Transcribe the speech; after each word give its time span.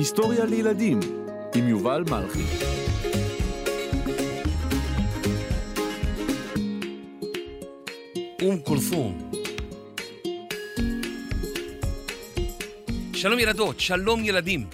היסטוריה 0.00 0.44
לילדים 0.44 1.00
עם 1.54 1.68
יובל 1.68 2.04
מלכי. 2.10 2.42
אום 8.42 8.58
כולתום. 8.64 9.30
שלום 13.14 13.38
ילדות, 13.38 13.80
שלום 13.80 14.24
ילדים. 14.24 14.66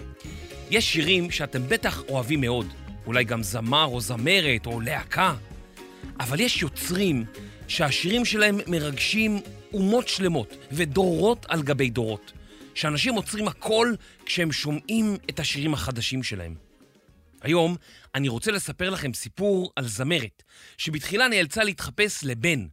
יש 0.71 0.93
שירים 0.93 1.31
שאתם 1.31 1.63
בטח 1.69 2.03
אוהבים 2.09 2.41
מאוד, 2.41 2.67
אולי 3.07 3.25
גם 3.25 3.43
זמר 3.43 3.85
או 3.85 4.01
זמרת 4.01 4.67
או 4.67 4.81
להקה, 4.81 5.35
אבל 6.21 6.41
יש 6.41 6.63
יוצרים 6.63 7.25
שהשירים 7.69 8.25
שלהם 8.25 8.59
מרגשים 8.67 9.41
אומות 9.73 10.09
שלמות 10.09 10.57
ודורות 10.73 11.47
על 11.49 11.63
גבי 11.63 11.91
דורות, 11.91 12.33
שאנשים 12.77 13.15
עוצרים 13.15 13.49
הכל 13.49 13.95
כשהם 14.27 14.53
שומעים 14.53 15.17
את 15.31 15.41
השירים 15.41 15.75
החדשים 15.75 16.23
שלהם. 16.23 16.55
היום 17.43 17.77
אני 18.15 18.29
רוצה 18.29 18.51
לספר 18.51 18.91
לכם 18.91 19.15
סיפור 19.15 19.73
על 19.77 19.89
זמרת, 19.89 20.43
שבתחילה 20.79 21.29
נאלצה 21.29 21.65
להתחפש 21.65 22.25
לבן, 22.25 22.67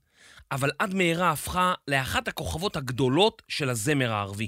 אבל 0.51 0.71
עד 0.79 0.93
מהרה 0.93 1.31
הפכה 1.31 1.73
לאחת 1.87 2.27
הכוכבות 2.27 2.75
הגדולות 2.75 3.41
של 3.47 3.69
הזמר 3.69 4.11
הערבי. 4.11 4.47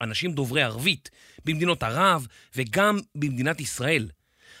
אנשים 0.00 0.32
דוברי 0.32 0.62
ערבית 0.62 1.10
במדינות 1.44 1.82
ערב 1.82 2.26
וגם 2.56 2.98
במדינת 3.14 3.60
ישראל 3.60 4.08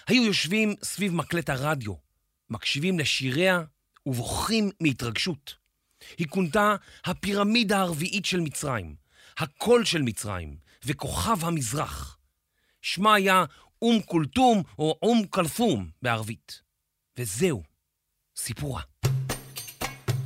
היו 0.06 0.24
יושבים 0.24 0.74
סביב 0.82 1.14
מקלט 1.14 1.50
הרדיו, 1.50 1.94
מקשיבים 2.50 2.98
לשיריה 2.98 3.62
ובוכים 4.06 4.70
מהתרגשות. 4.80 5.54
היא 6.18 6.26
כונתה 6.26 6.74
הפירמידה 7.04 7.80
הרביעית 7.80 8.24
של 8.24 8.40
מצרים, 8.40 8.94
הקול 9.40 9.84
של 9.84 10.02
מצרים 10.02 10.56
וכוכב 10.84 11.44
המזרח. 11.44 12.18
שמה 12.82 13.14
היה 13.14 13.44
אום 13.82 14.00
כולתום 14.02 14.62
או 14.78 14.98
אום 15.02 15.26
כלתום 15.26 15.90
בערבית. 16.02 16.60
וזהו, 17.18 17.62
סיפורה. 18.36 18.82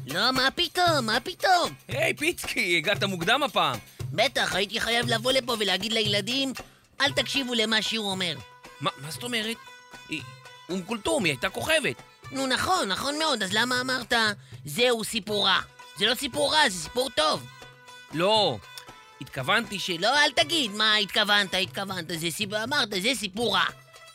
לא, 0.07 0.33
מה 0.33 0.49
פתאום, 0.55 1.07
מה 1.07 1.21
פתאום? 1.21 1.75
היי, 1.89 2.15
פיצקי, 2.15 2.77
הגעת 2.77 3.05
מוקדם 3.05 3.43
הפעם. 3.43 3.79
בטח, 4.13 4.55
הייתי 4.55 4.81
חייב 4.81 5.07
לבוא 5.07 5.33
לפה 5.33 5.57
ולהגיד 5.59 5.93
לילדים, 5.93 6.53
אל 7.01 7.13
תקשיבו 7.13 7.55
למה 7.55 7.83
שהוא 7.83 8.11
אומר. 8.11 8.37
מה, 8.81 8.91
מה 9.03 9.11
זאת 9.11 9.23
אומרת? 9.23 9.57
היא, 10.09 10.23
אום 10.69 10.83
כולתום, 10.83 11.25
היא 11.25 11.33
הייתה 11.33 11.51
כוכבת. 11.51 12.03
נו 12.33 12.47
נכון, 12.47 12.89
נכון 12.89 13.19
מאוד, 13.19 13.43
אז 13.43 13.53
למה 13.53 13.81
אמרת, 13.81 14.13
זהו 14.65 15.05
סיפורה? 15.05 15.61
זה 15.99 16.07
לא 16.07 16.15
סיפור 16.15 16.55
רע, 16.55 16.69
זה 16.69 16.79
סיפור 16.79 17.11
טוב. 17.11 17.47
לא, 18.13 18.59
התכוונתי 19.25 19.79
ש... 19.79 19.91
לא, 19.91 20.25
אל 20.25 20.33
תגיד 20.33 20.71
מה 20.71 20.97
התכוונת, 20.97 21.55
התכוונת, 21.55 22.05
זה 22.09 22.31
סיפור, 22.31 22.65
אמרת, 22.65 22.89
זה 22.91 23.09
סיפור 23.15 23.55
רע. 23.55 23.65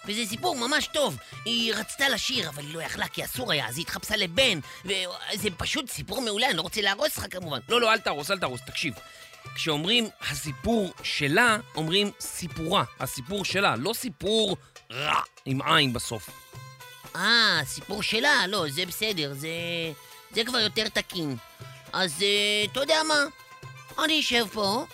וזה 0.05 0.25
סיפור 0.25 0.55
ממש 0.55 0.87
טוב. 0.93 1.17
היא 1.45 1.73
רצתה 1.73 2.09
לשיר, 2.09 2.49
אבל 2.49 2.63
היא 2.63 2.73
לא 2.73 2.81
יכלה 2.81 3.07
כי 3.07 3.25
אסור 3.25 3.51
היה, 3.51 3.67
אז 3.67 3.77
היא 3.77 3.83
התחפשה 3.83 4.15
לבן, 4.15 4.59
וזה 4.85 5.49
פשוט 5.57 5.89
סיפור 5.89 6.21
מעולה, 6.21 6.47
אני 6.47 6.57
לא 6.57 6.61
רוצה 6.61 6.81
להרוס 6.81 7.17
לך 7.17 7.25
כמובן. 7.31 7.59
לא, 7.69 7.81
לא, 7.81 7.93
אל 7.93 7.97
תהרוס, 7.97 8.31
אל 8.31 8.39
תהרוס, 8.39 8.61
תקשיב. 8.61 8.93
כשאומרים 9.55 10.09
הסיפור 10.29 10.93
שלה, 11.03 11.57
אומרים 11.75 12.11
סיפורה, 12.19 12.83
הסיפור 12.99 13.45
שלה, 13.45 13.75
לא 13.75 13.93
סיפור 13.93 14.57
רע, 14.91 15.21
עם 15.45 15.61
עין 15.61 15.93
בסוף. 15.93 16.29
אה, 17.15 17.61
סיפור 17.65 18.03
שלה? 18.03 18.47
לא, 18.47 18.65
זה 18.69 18.85
בסדר, 18.85 19.33
זה... 19.33 19.49
זה 20.31 20.43
כבר 20.43 20.59
יותר 20.59 20.87
תקין. 20.87 21.35
אז 21.93 22.21
אה, 22.21 22.71
אתה 22.71 22.79
יודע 22.79 23.03
מה? 23.07 23.25
אני 24.03 24.19
אשב 24.19 24.45
פה, 24.53 24.85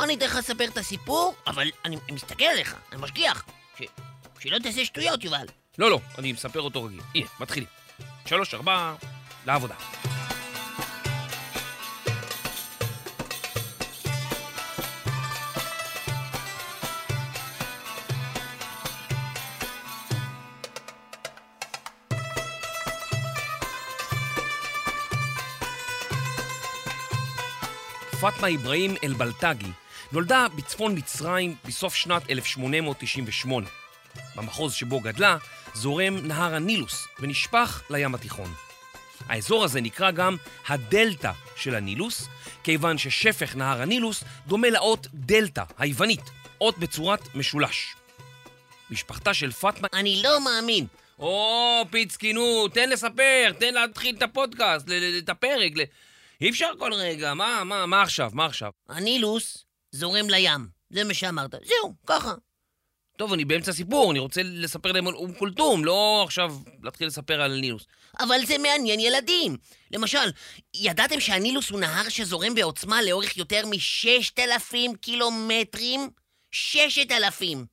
אני 0.00 0.14
אתן 0.14 0.26
לך 0.26 0.36
לספר 0.36 0.64
את 0.64 0.76
הסיפור, 0.76 1.34
אבל 1.46 1.70
אני 1.84 1.96
מסתכל 2.10 2.44
עליך, 2.44 2.76
אני 2.92 3.02
משגיח. 3.02 3.44
ש... 3.78 3.82
שלא 4.38 4.58
תעשה 4.58 4.84
שטויות, 4.84 5.24
יובל. 5.24 5.46
לא, 5.78 5.90
לא, 5.90 6.00
אני 6.18 6.32
מספר 6.32 6.60
אותו 6.60 6.84
רגיל. 6.84 7.00
הנה, 7.14 7.26
מתחילים. 7.40 7.68
שלוש, 8.26 8.54
ארבע, 8.54 8.94
לעבודה. 9.46 9.74
פאטמה 28.20 28.48
אברהים 28.54 28.94
אל-בלטגי 29.04 29.70
נולדה 30.12 30.46
בצפון 30.56 30.94
מצרים 30.98 31.54
בסוף 31.64 31.94
שנת 31.94 32.30
1898. 32.30 33.66
במחוז 34.36 34.72
שבו 34.72 35.00
גדלה 35.00 35.36
זורם 35.74 36.26
נהר 36.26 36.54
הנילוס 36.54 37.06
ונשפך 37.20 37.82
לים 37.90 38.14
התיכון. 38.14 38.54
האזור 39.26 39.64
הזה 39.64 39.80
נקרא 39.80 40.10
גם 40.10 40.36
הדלתא 40.68 41.32
של 41.56 41.74
הנילוס, 41.74 42.28
כיוון 42.64 42.98
ששפך 42.98 43.56
נהר 43.56 43.82
הנילוס 43.82 44.24
דומה 44.46 44.70
לאות 44.70 45.06
דלתא 45.14 45.62
היוונית, 45.78 46.30
אות 46.60 46.78
בצורת 46.78 47.34
משולש. 47.34 47.94
משפחתה 48.90 49.34
של 49.34 49.52
פאטמה... 49.52 49.88
אני 49.92 50.20
לא 50.22 50.40
מאמין. 50.44 50.86
או, 51.18 51.84
פיצקי, 51.90 52.32
נו, 52.32 52.68
תן 52.68 52.90
לספר, 52.90 53.52
תן 53.58 53.74
להתחיל 53.74 54.16
את 54.16 54.22
הפודקאסט, 54.22 54.88
את 55.18 55.28
הפרק. 55.28 55.72
אי 56.40 56.50
אפשר 56.50 56.70
כל 56.78 56.92
רגע, 56.92 57.34
מה, 57.34 57.64
מה, 57.64 57.86
מה 57.86 58.02
עכשיו, 58.02 58.30
מה 58.34 58.46
עכשיו? 58.46 58.70
הנילוס 58.88 59.67
זורם 59.98 60.30
לים, 60.30 60.68
זה 60.90 61.04
מה 61.04 61.14
שאמרת. 61.14 61.54
זהו, 61.64 61.94
ככה. 62.06 62.34
טוב, 63.18 63.32
אני 63.32 63.44
באמצע 63.44 63.72
סיפור, 63.72 64.10
אני 64.10 64.18
רוצה 64.18 64.40
לספר 64.44 64.92
להם 64.92 65.08
על 65.08 65.14
אום 65.14 65.34
כולתום, 65.34 65.84
לא 65.84 66.22
עכשיו 66.24 66.54
להתחיל 66.82 67.06
לספר 67.06 67.40
על 67.42 67.60
נילוס. 67.60 67.86
אבל 68.20 68.46
זה 68.46 68.58
מעניין 68.58 69.00
ילדים. 69.00 69.56
למשל, 69.90 70.30
ידעתם 70.74 71.20
שהנילוס 71.20 71.70
הוא 71.70 71.80
נהר 71.80 72.08
שזורם 72.08 72.54
בעוצמה 72.54 73.02
לאורך 73.02 73.36
יותר 73.36 73.66
מ-6,000 73.66 74.96
קילומטרים? 75.00 76.10
6,000. 76.50 77.66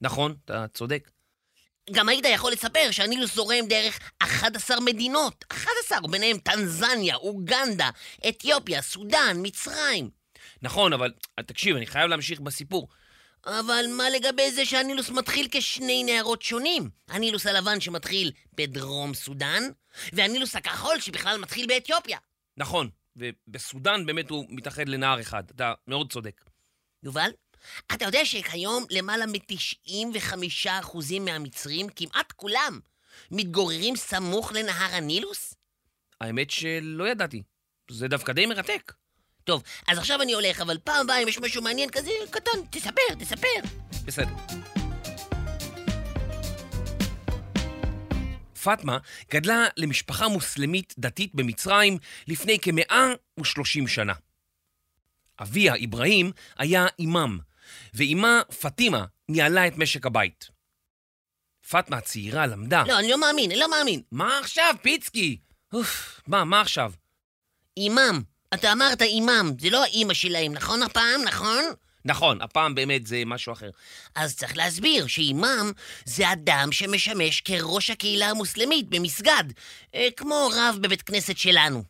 נכון, 0.00 0.34
אתה 0.44 0.66
צודק. 0.74 1.10
גם 1.92 2.08
היית 2.08 2.24
יכול 2.24 2.52
לספר 2.52 2.88
שהנילוס 2.90 3.34
זורם 3.34 3.66
דרך 3.68 3.98
11 4.18 4.80
מדינות. 4.80 5.44
11, 5.48 5.98
ביניהם 6.10 6.38
טנזניה, 6.38 7.16
אוגנדה, 7.16 7.90
אתיופיה, 8.28 8.82
סודאן, 8.82 9.36
מצרים. 9.42 10.21
נכון, 10.62 10.92
אבל 10.92 11.12
תקשיב, 11.46 11.76
אני 11.76 11.86
חייב 11.86 12.10
להמשיך 12.10 12.40
בסיפור. 12.40 12.88
אבל 13.46 13.84
מה 13.96 14.10
לגבי 14.10 14.50
זה 14.50 14.64
שהנילוס 14.64 15.10
מתחיל 15.10 15.48
כשני 15.50 16.04
נהרות 16.04 16.42
שונים? 16.42 16.90
הנילוס 17.08 17.46
הלבן 17.46 17.80
שמתחיל 17.80 18.32
בדרום 18.54 19.14
סודאן, 19.14 19.62
והנילוס 20.12 20.56
הכחול 20.56 21.00
שבכלל 21.00 21.38
מתחיל 21.38 21.66
באתיופיה. 21.66 22.18
נכון, 22.56 22.90
ובסודאן 23.16 24.06
באמת 24.06 24.30
הוא 24.30 24.46
מתאחד 24.48 24.88
לנהר 24.88 25.20
אחד, 25.20 25.42
אתה 25.50 25.72
מאוד 25.88 26.12
צודק. 26.12 26.44
יובל, 27.02 27.30
אתה 27.92 28.04
יודע 28.04 28.24
שכיום 28.24 28.84
למעלה 28.90 29.26
מ-95% 29.26 31.20
מהמצרים, 31.20 31.88
כמעט 31.88 32.32
כולם, 32.32 32.80
מתגוררים 33.30 33.96
סמוך 33.96 34.52
לנהר 34.52 34.94
הנילוס? 34.94 35.54
האמת 36.20 36.50
שלא 36.50 37.08
ידעתי. 37.08 37.42
זה 37.90 38.08
דווקא 38.08 38.32
די 38.32 38.46
מרתק. 38.46 38.92
טוב, 39.44 39.62
אז 39.88 39.98
עכשיו 39.98 40.22
אני 40.22 40.32
הולך, 40.32 40.60
אבל 40.60 40.78
פעם 40.84 41.00
הבאה 41.04 41.22
אם 41.22 41.28
יש 41.28 41.38
משהו 41.38 41.62
מעניין 41.62 41.90
כזה, 41.90 42.10
קטן, 42.30 42.58
תספר, 42.70 43.14
תספר. 43.18 43.60
בסדר. 44.04 44.34
פאטמה 48.62 48.98
גדלה 49.30 49.66
למשפחה 49.76 50.28
מוסלמית 50.28 50.94
דתית 50.98 51.34
במצרים 51.34 51.98
לפני 52.28 52.58
כמאה 52.58 53.12
ושלושים 53.40 53.88
שנה. 53.88 54.12
אביה, 55.40 55.74
אברהים, 55.84 56.32
היה 56.58 56.86
אימאם, 56.98 57.38
ואימה, 57.94 58.42
פטימה, 58.60 59.04
ניהלה 59.28 59.66
את 59.66 59.78
משק 59.78 60.06
הבית. 60.06 60.48
פאטמה 61.70 61.96
הצעירה 61.96 62.46
למדה... 62.46 62.84
לא, 62.86 62.98
אני 62.98 63.10
לא 63.10 63.20
מאמין, 63.20 63.50
אני 63.50 63.60
לא 63.60 63.70
מאמין. 63.70 64.02
מה 64.12 64.38
עכשיו, 64.38 64.74
פיצקי? 64.82 65.38
אוף, 65.72 66.20
מה, 66.26 66.44
מה 66.44 66.60
עכשיו? 66.60 66.92
אימאם, 67.76 68.22
אתה 68.54 68.72
אמרת 68.72 69.02
אימאם, 69.02 69.58
זה 69.60 69.70
לא 69.70 69.82
האימא 69.82 70.14
שלהם, 70.14 70.52
נכון 70.52 70.82
הפעם, 70.82 71.22
נכון? 71.26 71.64
נכון, 72.04 72.42
הפעם 72.42 72.74
באמת 72.74 73.06
זה 73.06 73.22
משהו 73.26 73.52
אחר. 73.52 73.70
אז 74.14 74.36
צריך 74.36 74.56
להסביר 74.56 75.06
שאימאם 75.06 75.72
זה 76.04 76.32
אדם 76.32 76.72
שמשמש 76.72 77.40
כראש 77.40 77.90
הקהילה 77.90 78.30
המוסלמית 78.30 78.88
במסגד, 78.88 79.44
אה, 79.94 80.08
כמו 80.16 80.50
רב 80.54 80.78
בבית 80.80 81.02
כנסת 81.02 81.38
שלנו, 81.38 81.84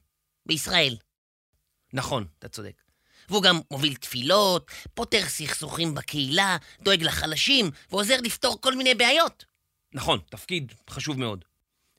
בישראל. 0.47 0.97
נכון, 1.93 2.25
אתה 2.39 2.49
צודק. 2.49 2.83
והוא 3.29 3.43
גם 3.43 3.61
מוביל 3.71 3.95
תפילות, 3.95 4.71
פותר 4.95 5.29
סכסוכים 5.29 5.95
בקהילה, 5.95 6.57
דואג 6.81 7.03
לחלשים, 7.03 7.71
ועוזר 7.91 8.17
לפתור 8.21 8.61
כל 8.61 8.75
מיני 8.75 8.95
בעיות. 8.95 9.45
נכון, 9.95 10.19
תפקיד 10.31 10.73
חשוב 10.91 11.19
מאוד. 11.19 11.45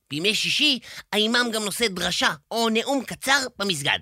בימי 0.10 0.36
שישי, 0.36 0.80
האימאם 1.14 1.52
גם 1.52 1.64
נושא 1.64 1.88
דרשה 1.88 2.34
או 2.52 2.70
נאום 2.70 3.04
קצר 3.06 3.40
במסגד. 3.60 4.00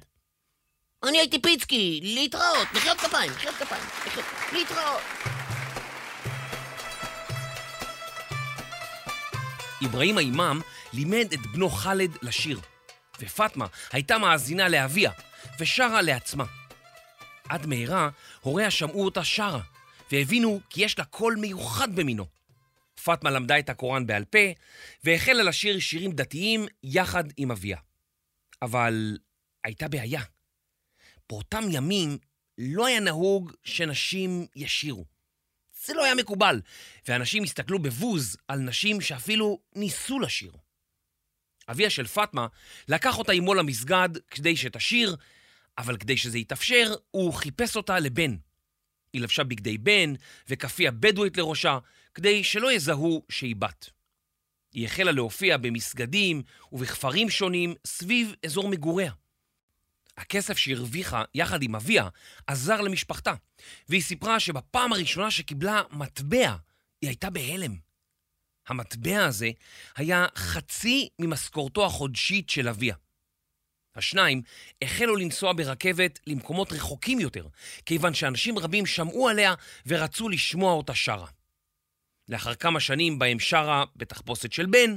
אני 1.08 1.18
הייתי 1.18 1.42
פיצקי, 1.42 2.00
להתראות, 2.04 2.68
מחיאות 2.74 2.98
כפיים, 2.98 3.32
מחיאות 3.32 3.56
כפיים, 3.56 3.84
להתראות. 4.54 5.02
אברהים 9.86 10.18
האימאם 10.18 10.60
לימד 10.94 11.34
את 11.34 11.40
בנו 11.54 11.70
ח'אלד 11.70 12.18
לשיר, 12.22 12.60
ופטמה 13.20 13.66
הייתה 13.92 14.18
מאזינה 14.18 14.70
לאביה 14.70 15.12
ושרה 15.60 16.02
לעצמה. 16.02 16.46
עד 17.50 17.66
מהרה 17.66 18.10
הוריה 18.42 18.72
שמעו 18.72 19.06
אותה 19.06 19.24
שרה, 19.24 19.62
והבינו 20.12 20.60
כי 20.70 20.84
יש 20.84 21.00
לה 21.00 21.06
קול 21.06 21.36
מיוחד 21.36 21.96
במינו. 21.96 22.26
פטמה 23.04 23.30
למדה 23.30 23.60
את 23.60 23.70
הקוראן 23.70 24.08
בעל 24.08 24.26
פה, 24.26 24.40
והחלה 25.04 25.44
לשיר 25.44 25.80
שירים 25.80 26.12
דתיים 26.12 26.66
יחד 26.84 27.24
עם 27.38 27.52
אביה. 27.52 27.78
אבל 28.62 29.18
הייתה 29.64 29.88
בעיה. 29.88 30.22
באותם 31.32 31.64
ימים 31.72 32.18
לא 32.58 32.86
היה 32.86 33.00
נהוג 33.00 33.52
שנשים 33.64 34.46
ישירו. 34.56 35.06
זה 35.86 35.94
לא 35.94 36.04
היה 36.06 36.16
מקובל, 36.16 36.62
ואנשים 37.08 37.44
הסתכלו 37.44 37.80
בבוז 37.80 38.38
על 38.48 38.60
נשים 38.60 39.02
שאפילו 39.02 39.60
ניסו 39.76 40.20
לשיר. 40.20 40.52
אביה 41.70 41.90
של 41.90 42.08
פאטמה 42.08 42.48
לקח 42.88 43.18
אותה 43.18 43.32
עמו 43.32 43.54
למסגד 43.54 44.10
כדי 44.32 44.58
שתשיר, 44.58 45.16
אבל 45.78 45.98
כדי 45.98 46.18
שזה 46.18 46.38
יתאפשר, 46.38 46.96
הוא 47.12 47.34
חיפש 47.34 47.76
אותה 47.76 48.00
לבן. 48.00 48.36
היא 49.14 49.22
לבשה 49.22 49.44
בגדי 49.44 49.78
בן 49.78 50.14
וכאפיה 50.48 50.92
בדואית 50.92 51.38
לראשה, 51.38 51.78
כדי 52.14 52.44
שלא 52.44 52.72
יזהו 52.72 53.26
שהיא 53.30 53.56
בת. 53.56 53.90
היא 54.74 54.86
החלה 54.86 55.12
להופיע 55.12 55.58
במסגדים 55.58 56.44
ובכפרים 56.72 57.30
שונים 57.30 57.76
סביב 57.88 58.36
אזור 58.46 58.68
מגוריה. 58.68 59.21
הכסף 60.18 60.58
שהרוויחה 60.58 61.24
יחד 61.36 61.64
עם 61.64 61.76
אביה 61.76 62.08
עזר 62.48 62.82
למשפחתה, 62.82 63.34
והיא 63.90 64.02
סיפרה 64.02 64.40
שבפעם 64.40 64.94
הראשונה 64.94 65.32
שקיבלה 65.32 65.82
מטבע, 65.92 66.56
היא 67.02 67.10
הייתה 67.10 67.30
בהלם. 67.30 67.76
המטבע 68.68 69.26
הזה 69.26 69.50
היה 69.96 70.26
חצי 70.36 71.10
ממשכורתו 71.20 71.86
החודשית 71.86 72.50
של 72.50 72.68
אביה. 72.68 72.96
השניים 73.96 74.42
החלו 74.82 75.16
לנסוע 75.16 75.54
ברכבת 75.54 76.20
למקומות 76.28 76.72
רחוקים 76.72 77.20
יותר, 77.20 77.48
כיוון 77.86 78.14
שאנשים 78.14 78.60
רבים 78.60 78.86
שמעו 78.86 79.30
עליה 79.30 79.54
ורצו 79.86 80.30
לשמוע 80.30 80.74
אותה 80.74 80.96
שרה. 80.96 81.28
לאחר 82.28 82.56
כמה 82.56 82.80
שנים 82.80 83.20
בהם 83.20 83.40
שרה 83.40 83.84
בתחפושת 83.96 84.54
של 84.54 84.66
בן, 84.66 84.96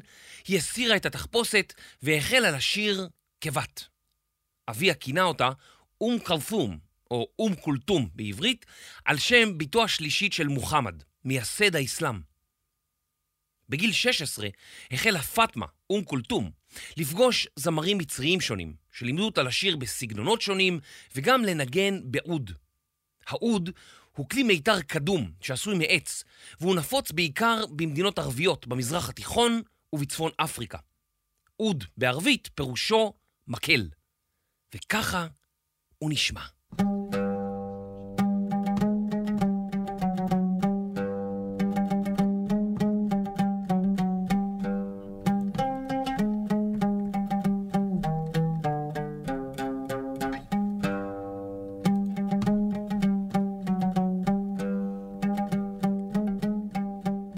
היא 0.48 0.58
הסירה 0.58 0.96
את 0.96 1.06
התחפושת 1.06 1.74
והחלה 2.02 2.50
לשיר 2.50 3.08
כבת. 3.40 3.93
אביה 4.68 4.94
כינה 4.94 5.22
אותה 5.22 5.50
אום 6.00 6.18
כלתום, 6.18 6.78
או 7.10 7.28
אום 7.38 7.54
כולתום 7.54 8.08
בעברית, 8.14 8.66
על 9.04 9.18
שם 9.18 9.58
בתו 9.58 9.84
השלישית 9.84 10.32
של 10.32 10.48
מוחמד, 10.48 11.02
מייסד 11.24 11.76
האסלאם. 11.76 12.20
בגיל 13.68 13.92
16 13.92 14.48
החלה 14.90 15.22
פאטמה, 15.22 15.66
אום 15.90 16.04
כולתום, 16.04 16.50
לפגוש 16.96 17.48
זמרים 17.56 17.98
מצריים 17.98 18.40
שונים, 18.40 18.74
שלימדו 18.92 19.24
אותה 19.24 19.42
לשיר 19.42 19.76
בסגנונות 19.76 20.40
שונים 20.40 20.80
וגם 21.14 21.44
לנגן 21.44 22.00
בעוד. 22.04 22.52
העוד 23.26 23.70
הוא 24.16 24.28
כלי 24.28 24.42
מיתר 24.42 24.80
קדום 24.80 25.32
שעשוי 25.40 25.78
מעץ, 25.78 26.24
והוא 26.60 26.76
נפוץ 26.76 27.12
בעיקר 27.12 27.64
במדינות 27.70 28.18
ערביות 28.18 28.66
במזרח 28.66 29.08
התיכון 29.08 29.62
ובצפון 29.92 30.30
אפריקה. 30.36 30.78
עוד 31.56 31.84
בערבית 31.96 32.48
פירושו 32.54 33.12
מקל. 33.48 33.88
וככה 34.74 35.26
הוא 35.98 36.10
נשמע. 36.10 36.40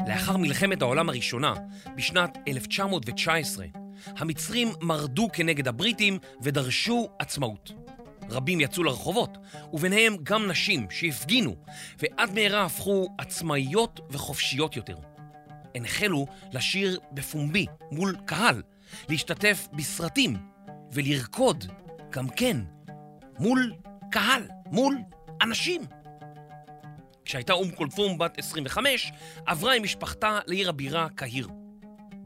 לאחר 0.08 0.36
מלחמת 0.36 0.82
העולם 0.82 1.08
הראשונה, 1.08 1.54
בשנת 1.96 2.38
1919, 2.48 3.85
המצרים 4.06 4.68
מרדו 4.80 5.28
כנגד 5.32 5.68
הבריטים 5.68 6.18
ודרשו 6.42 7.08
עצמאות. 7.18 7.72
רבים 8.30 8.60
יצאו 8.60 8.82
לרחובות, 8.82 9.38
וביניהם 9.72 10.16
גם 10.22 10.46
נשים 10.46 10.86
שהפגינו, 10.90 11.56
ועד 11.98 12.34
מהרה 12.34 12.64
הפכו 12.64 13.08
עצמאיות 13.18 14.00
וחופשיות 14.10 14.76
יותר. 14.76 14.96
הן 15.74 15.84
החלו 15.84 16.26
לשיר 16.52 17.00
בפומבי 17.12 17.66
מול 17.90 18.16
קהל, 18.24 18.62
להשתתף 19.08 19.68
בסרטים 19.72 20.36
ולרקוד, 20.92 21.64
גם 22.10 22.28
כן, 22.28 22.56
מול 23.38 23.72
קהל, 24.10 24.42
מול 24.66 24.98
אנשים. 25.42 25.82
כשהייתה 27.24 27.52
אום 27.52 27.70
כולתום 27.70 28.18
בת 28.18 28.38
25, 28.38 29.12
עברה 29.46 29.74
עם 29.74 29.82
משפחתה 29.82 30.38
לעיר 30.46 30.68
הבירה 30.68 31.08
קהיר. 31.14 31.48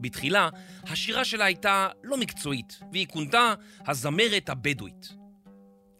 בתחילה, 0.01 0.49
השירה 0.83 1.25
שלה 1.25 1.45
הייתה 1.45 1.89
לא 2.03 2.17
מקצועית, 2.17 2.79
והיא 2.91 3.07
כונתה 3.07 3.53
הזמרת 3.87 4.49
הבדואית. 4.49 5.13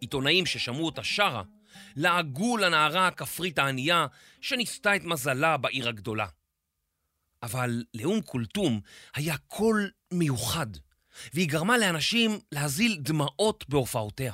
עיתונאים 0.00 0.46
ששמעו 0.46 0.86
אותה 0.86 1.04
שרה, 1.04 1.42
לעגו 1.96 2.56
לנערה 2.56 3.06
הכפרית 3.06 3.58
הענייה 3.58 4.06
שניסתה 4.40 4.96
את 4.96 5.04
מזלה 5.04 5.56
בעיר 5.56 5.88
הגדולה. 5.88 6.26
אבל 7.42 7.84
לאום 7.94 8.22
כולתום 8.22 8.80
היה 9.14 9.36
קול 9.36 9.90
מיוחד, 10.12 10.66
והיא 11.34 11.48
גרמה 11.48 11.78
לאנשים 11.78 12.38
להזיל 12.52 12.96
דמעות 13.00 13.64
בהופעותיה. 13.68 14.32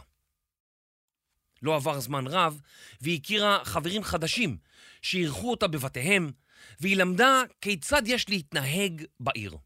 לא 1.62 1.76
עבר 1.76 2.00
זמן 2.00 2.26
רב, 2.26 2.60
והיא 3.00 3.18
הכירה 3.20 3.64
חברים 3.64 4.04
חדשים 4.04 4.56
שאירחו 5.02 5.50
אותה 5.50 5.66
בבתיהם, 5.66 6.30
והיא 6.80 6.96
למדה 6.96 7.42
כיצד 7.60 8.02
יש 8.06 8.28
להתנהג 8.28 9.04
בעיר. 9.20 9.56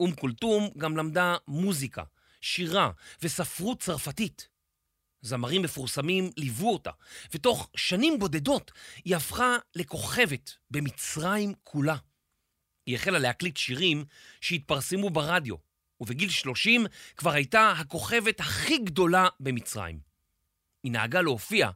אום 0.00 0.14
כולתום 0.14 0.70
גם 0.78 0.96
למדה 0.96 1.36
מוזיקה, 1.48 2.02
שירה 2.40 2.90
וספרות 3.22 3.80
צרפתית. 3.80 4.48
זמרים 5.22 5.62
מפורסמים 5.62 6.30
ליוו 6.36 6.72
אותה, 6.72 6.90
ותוך 7.34 7.70
שנים 7.76 8.18
בודדות 8.18 8.72
היא 9.04 9.16
הפכה 9.16 9.56
לכוכבת 9.74 10.52
במצרים 10.70 11.54
כולה. 11.64 11.96
היא 12.86 12.96
החלה 12.96 13.18
להקליט 13.18 13.56
שירים 13.56 14.04
שהתפרסמו 14.40 15.10
ברדיו, 15.10 15.56
ובגיל 16.00 16.28
30 16.28 16.86
כבר 17.16 17.30
הייתה 17.30 17.70
הכוכבת 17.70 18.40
הכי 18.40 18.78
גדולה 18.78 19.28
במצרים. 19.40 20.00
היא 20.82 20.92
נהגה 20.92 21.22
להופיע 21.22 21.70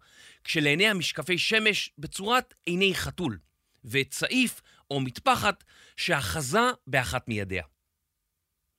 כשלעיניה 0.45 0.95
משקפי 0.95 1.39
שמש 1.39 1.91
בצורת 1.99 2.55
עיני 2.65 2.95
חתול, 2.95 3.39
וצעיף 3.85 4.61
או 4.91 5.01
מטפחת 5.01 5.65
שאחזה 5.97 6.59
באחת 6.87 7.29
מידיה. 7.29 7.65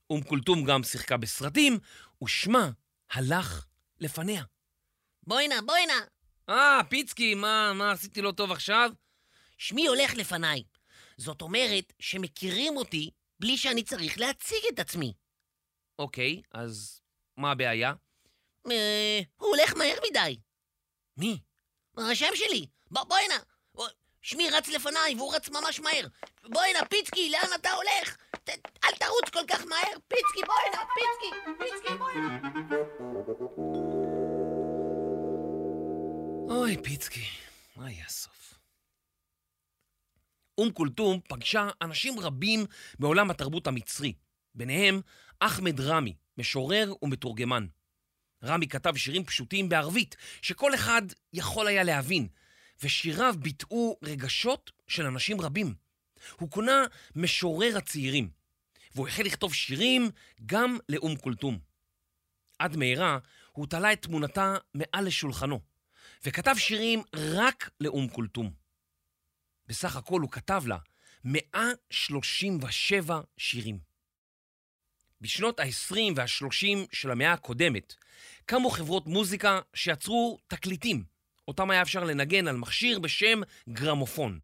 אום 0.10 0.24
כולתום 0.24 0.64
גם 0.64 0.84
שיחקה 0.84 1.18
בסרטים, 1.18 1.80
ושמה 2.24 2.70
הלך 3.12 3.66
לפניה. 4.00 4.44
בואי 5.24 5.48
נא, 5.48 5.62
בואי 5.66 5.86
נא. 5.86 5.94
אה, 6.50 6.82
פיצקי, 6.90 7.36
מה, 7.36 7.74
מה 7.74 7.92
עשיתי 7.92 8.22
לא 8.22 8.32
טוב 8.32 8.52
עכשיו? 8.52 8.92
שמי 9.58 9.88
הולך 9.88 10.14
לפניי. 10.14 10.64
זאת 11.18 11.42
אומרת 11.42 11.94
שמכירים 12.00 12.78
אותי 12.78 13.10
בלי 13.40 13.58
שאני 13.58 13.84
צריך 13.84 14.18
להציג 14.18 14.64
את 14.74 14.80
עצמי. 14.80 15.14
אוקיי, 16.00 16.42
אז 16.52 17.02
מה 17.38 17.52
הבעיה? 17.52 17.94
אה, 18.72 19.20
הוא 19.38 19.50
הולך 19.50 19.74
מהר 19.76 19.98
מדי. 20.10 20.40
מי? 21.18 21.40
השם 21.98 22.32
שלי. 22.36 22.68
בואי 22.92 23.28
נא. 23.28 23.55
בוא- 24.25 24.29
שמי 24.29 24.50
רץ 24.50 24.67
לפניי 24.67 25.15
והוא 25.17 25.36
רץ 25.36 25.50
ממש 25.50 25.79
מהר. 25.79 26.08
בואי 26.44 26.74
נא, 26.74 26.84
פיצקי, 26.89 27.29
לאן 27.29 27.50
אתה 27.55 27.70
הולך? 27.72 28.17
ת, 28.44 28.50
אל 28.84 28.91
תרוץ 29.00 29.29
כל 29.34 29.46
כך 29.48 29.65
מהר. 29.65 29.98
פיצקי, 30.08 30.41
בואי 30.46 30.70
נא, 30.74 30.77
פיצקי, 30.96 31.29
פיצקי, 31.60 31.98
בואי 31.98 32.15
נא. 32.15 32.50
אוי, 36.53 36.77
פיצקי, 36.84 37.25
מה 37.75 37.91
יהיה 37.91 38.05
הסוף? 38.05 38.60
אום 40.58 40.72
כולתום 40.72 41.20
פגשה 41.29 41.70
אנשים 41.82 42.20
רבים 42.20 42.65
מעולם 43.00 43.29
התרבות 43.32 43.67
המצרי, 43.67 44.13
ביניהם 44.55 45.01
אחמד 45.39 45.79
רמי, 45.79 46.13
משורר 46.38 46.94
ומתורגמן. 47.01 47.65
רמי 48.44 48.67
כתב 48.67 48.96
שירים 48.96 49.25
פשוטים 49.25 49.70
בערבית, 49.70 50.15
שכל 50.41 50.75
אחד 50.75 51.01
יכול 51.34 51.67
היה 51.67 51.84
להבין, 51.84 52.27
ושיריו 52.84 53.36
ביטאו 53.39 53.98
רגשות 54.03 54.72
של 54.88 55.05
אנשים 55.05 55.41
רבים. 55.41 55.74
הוא 56.39 56.51
כונה 56.51 56.84
משורר 57.15 57.77
הצעירים, 57.77 58.29
והוא 58.96 59.08
החל 59.08 59.24
לכתוב 59.24 59.53
שירים 59.53 60.10
גם 60.46 60.77
לאום 60.89 61.15
כולתום. 61.15 61.60
עד 62.60 62.75
מהרה 62.75 63.17
הוא 63.51 63.67
תלה 63.67 63.94
את 63.94 64.01
תמונתה 64.01 64.55
מעל 64.74 65.05
לשולחנו, 65.08 65.60
וכתב 66.25 66.55
שירים 66.58 67.01
רק 67.13 67.70
לאום 67.82 68.08
כולתום. 68.08 68.53
בסך 69.67 69.96
הכל 69.96 70.22
הוא 70.22 70.32
כתב 70.32 70.63
לה 70.67 70.77
137 71.24 73.22
שירים. 73.38 73.79
בשנות 75.22 75.60
ה-20 75.60 75.96
וה-30 76.15 76.77
של 76.91 77.12
המאה 77.12 77.34
הקודמת 77.34 77.96
קמו 78.46 78.70
חברות 78.70 79.08
מוזיקה 79.08 79.60
שיצרו 79.74 80.39
תקליטים, 80.48 81.03
אותם 81.48 81.70
היה 81.72 81.82
אפשר 81.82 82.04
לנגן 82.04 82.48
על 82.48 82.58
מכשיר 82.58 83.00
בשם 83.00 83.42
גרמופון. 83.70 84.40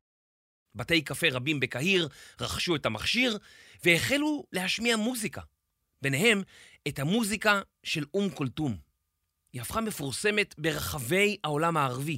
בתי 0.75 1.01
קפה 1.01 1.27
רבים 1.31 1.60
בקהיר 1.60 2.08
רכשו 2.41 2.75
את 2.75 2.86
המכשיר 2.86 3.38
והחלו 3.84 4.46
להשמיע 4.51 4.98
מוזיקה, 4.98 5.41
ביניהם 6.01 6.41
את 6.88 7.00
המוזיקה 7.00 7.62
של 7.84 8.05
אום 8.13 8.29
כולתום. 8.29 8.77
היא 9.53 9.62
הפכה 9.62 9.81
מפורסמת 9.81 10.55
ברחבי 10.58 11.38
העולם 11.43 11.77
הערבי, 11.77 12.17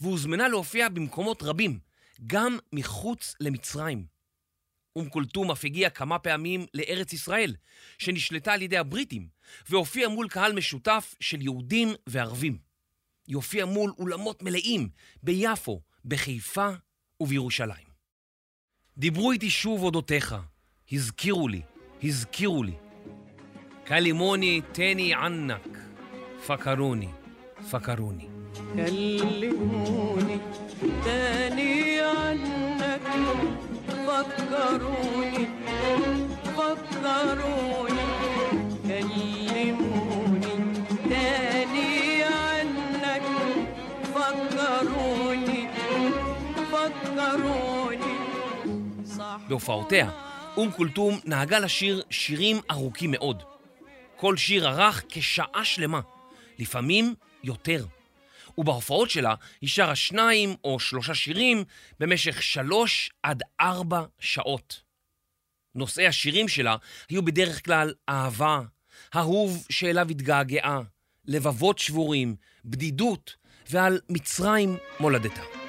והוזמנה 0.00 0.48
להופיע 0.48 0.88
במקומות 0.88 1.42
רבים, 1.42 1.78
גם 2.26 2.58
מחוץ 2.72 3.34
למצרים. 3.40 4.06
אום 4.96 5.08
כולתום 5.08 5.50
אף 5.50 5.64
הגיע 5.64 5.90
כמה 5.90 6.18
פעמים 6.18 6.66
לארץ 6.74 7.12
ישראל, 7.12 7.54
שנשלטה 7.98 8.52
על 8.52 8.62
ידי 8.62 8.78
הבריטים, 8.78 9.28
והופיע 9.68 10.08
מול 10.08 10.28
קהל 10.28 10.52
משותף 10.52 11.14
של 11.20 11.42
יהודים 11.42 11.88
וערבים. 12.06 12.69
היא 13.27 13.35
הופיעה 13.35 13.65
מול 13.65 13.93
אולמות 13.97 14.43
מלאים 14.43 14.89
ביפו, 15.23 15.81
בחיפה 16.05 16.69
ובירושלים. 17.19 17.87
דיברו 18.97 19.31
איתי 19.31 19.49
שוב 19.49 19.83
אודותיך, 19.83 20.35
הזכירו 20.91 21.47
לי, 21.47 21.61
הזכירו 22.03 22.63
לי. 22.63 22.75
כלימוני 23.87 24.61
תני 24.71 25.13
ענק, 25.13 25.67
פקרוני, 26.47 27.09
פקרוני. 27.71 28.27
كلموني 28.75 30.39
تاني 31.03 32.01
عنك 32.01 33.01
فكروني 34.07 35.47
فكروني 36.57 37.98
בהופעותיה, 49.50 50.10
אום 50.56 50.72
כולתום 50.72 51.20
נהגה 51.24 51.58
לשיר 51.58 52.02
שירים 52.10 52.60
ארוכים 52.70 53.10
מאוד. 53.10 53.42
כל 54.16 54.36
שיר 54.36 54.68
ארך 54.68 55.04
כשעה 55.08 55.64
שלמה, 55.64 56.00
לפעמים 56.58 57.14
יותר. 57.44 57.86
ובהופעות 58.58 59.10
שלה 59.10 59.34
היא 59.60 59.70
שרה 59.70 59.96
שניים 59.96 60.54
או 60.64 60.80
שלושה 60.80 61.14
שירים 61.14 61.64
במשך 62.00 62.42
שלוש 62.42 63.10
עד 63.22 63.42
ארבע 63.60 64.02
שעות. 64.18 64.82
נושאי 65.74 66.06
השירים 66.06 66.48
שלה 66.48 66.76
היו 67.08 67.24
בדרך 67.24 67.64
כלל 67.64 67.94
אהבה, 68.08 68.60
אהוב 69.16 69.66
שאליו 69.70 70.08
התגעגעה, 70.10 70.80
לבבות 71.24 71.78
שבורים, 71.78 72.36
בדידות 72.64 73.36
ועל 73.70 74.00
מצרים 74.08 74.76
מולדתה. 75.00 75.59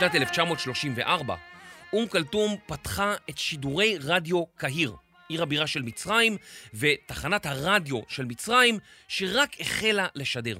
בשנת 0.00 0.14
1934, 0.14 1.36
אום 1.92 2.08
כלתום 2.08 2.56
פתחה 2.66 3.14
את 3.30 3.38
שידורי 3.38 3.98
רדיו 4.00 4.46
קהיר, 4.46 4.96
עיר 5.28 5.42
הבירה 5.42 5.66
של 5.66 5.82
מצרים, 5.82 6.36
ותחנת 6.74 7.46
הרדיו 7.46 8.00
של 8.08 8.24
מצרים, 8.24 8.78
שרק 9.08 9.60
החלה 9.60 10.06
לשדר. 10.14 10.58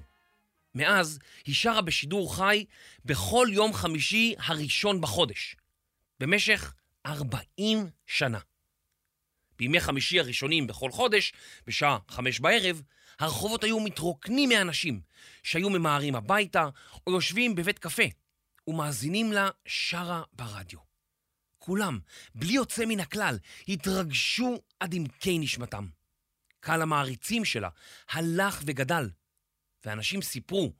מאז 0.74 1.18
היא 1.46 1.54
שרה 1.54 1.80
בשידור 1.80 2.36
חי 2.36 2.64
בכל 3.04 3.48
יום 3.50 3.72
חמישי 3.72 4.34
הראשון 4.38 5.00
בחודש, 5.00 5.56
במשך 6.20 6.74
40 7.06 7.86
שנה. 8.06 8.38
בימי 9.58 9.80
חמישי 9.80 10.20
הראשונים 10.20 10.66
בכל 10.66 10.90
חודש, 10.90 11.32
בשעה 11.66 11.98
חמש 12.08 12.40
בערב, 12.40 12.82
הרחובות 13.18 13.64
היו 13.64 13.80
מתרוקנים 13.80 14.48
מאנשים 14.48 15.00
שהיו 15.42 15.70
ממהרים 15.70 16.14
הביתה 16.14 16.68
או 17.06 17.12
יושבים 17.12 17.54
בבית 17.54 17.78
קפה 17.78 18.04
ומאזינים 18.66 19.32
לה 19.32 19.48
שרה 19.66 20.22
ברדיו. 20.32 20.78
כולם, 21.58 21.98
בלי 22.34 22.52
יוצא 22.52 22.84
מן 22.86 23.00
הכלל, 23.00 23.38
התרגשו 23.68 24.62
עד 24.80 24.94
עמקי 24.94 25.38
נשמתם. 25.38 25.86
קהל 26.60 26.82
המעריצים 26.82 27.44
שלה 27.44 27.68
הלך 28.10 28.62
וגדל, 28.66 29.10
ואנשים 29.84 30.22
סיפרו 30.22 30.72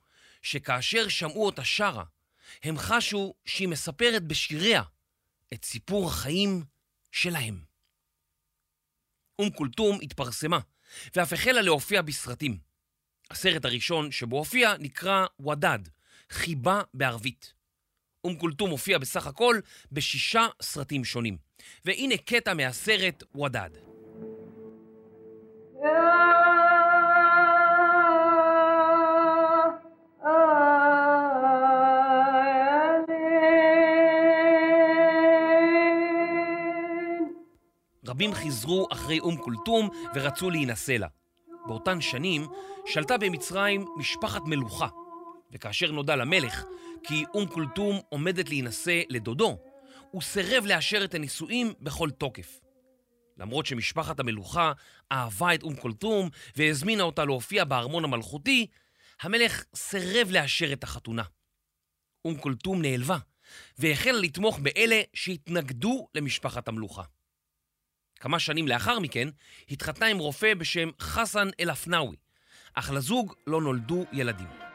שכאשר 0.43 1.09
שמעו 1.09 1.47
אותה 1.47 1.65
שרה, 1.65 2.05
הם 2.63 2.79
חשו 2.79 3.35
שהיא 3.45 3.69
מספרת 3.69 4.25
בשיריה 4.25 4.83
את 5.55 5.65
סיפור 5.65 6.09
החיים 6.09 6.65
שלהם. 7.13 7.65
אום 9.39 9.51
כולתום 9.51 9.99
התפרסמה, 10.03 10.59
ואף 11.15 11.33
החלה 11.33 11.63
להופיע 11.63 12.03
בסרטים. 12.03 12.59
הסרט 13.31 13.65
הראשון 13.65 14.13
שבו 14.13 14.39
הופיע 14.39 14.75
נקרא 14.79 15.27
ודד, 15.49 15.79
חיבה 16.31 16.83
בערבית. 16.95 17.60
אום 18.25 18.37
כולתום 18.37 18.71
הופיע 18.71 18.99
בסך 18.99 19.27
הכל 19.27 19.61
בשישה 19.93 20.47
סרטים 20.63 21.05
שונים. 21.05 21.37
והנה 21.85 22.17
קטע 22.17 22.55
מהסרט 22.55 23.25
ודד. 23.37 23.71
רבים 38.07 38.35
חיזרו 38.35 38.87
אחרי 38.93 39.21
אום 39.21 39.37
כולתום 39.37 39.89
ורצו 40.15 40.51
להינשא 40.51 40.93
לה. 40.93 41.07
באותן 41.67 42.01
שנים 42.01 42.47
שלטה 42.87 43.19
במצרים 43.19 43.85
משפחת 43.97 44.43
מלוכה, 44.47 44.89
וכאשר 45.53 45.91
נודע 45.91 46.17
למלך 46.17 46.65
כי 47.03 47.25
אום 47.35 47.47
כולתום 47.47 48.01
עומדת 48.09 48.49
להינשא 48.49 49.03
לדודו, 49.09 49.59
הוא 50.11 50.23
סירב 50.23 50.65
לאשר 50.67 51.05
את 51.05 51.15
הנישואים 51.15 51.73
בכל 51.81 52.11
תוקף. 52.11 52.61
למרות 53.39 53.67
שמשפחת 53.67 54.21
המלוכה 54.21 54.73
אהבה 55.13 55.55
את 55.55 55.63
אום 55.63 55.77
כולתום 55.77 56.29
והזמינה 56.57 57.03
אותה 57.03 57.25
להופיע 57.25 57.65
בארמון 57.65 58.05
המלכותי, 58.05 58.67
המלך 59.21 59.65
סירב 59.75 60.31
לאשר 60.31 60.73
את 60.73 60.85
החתונה. 60.85 61.23
אום 62.25 62.39
כולתום 62.39 62.83
נעלבה, 62.83 63.19
והחלה 63.79 64.19
לתמוך 64.19 64.59
באלה 64.59 65.01
שהתנגדו 65.15 66.09
למשפחת 66.15 66.69
המלוכה. 66.69 67.03
כמה 68.21 68.39
שנים 68.39 68.69
לאחר 68.69 68.99
מכן 68.99 69.29
התחתנה 69.71 70.07
עם 70.07 70.19
רופא 70.19 70.55
בשם 70.55 70.91
חסן 71.01 71.49
אל-אפנאווי, 71.61 72.17
אך 72.75 72.91
לזוג 72.91 73.35
לא 73.47 73.61
נולדו 73.61 74.05
ילדים. 74.13 74.70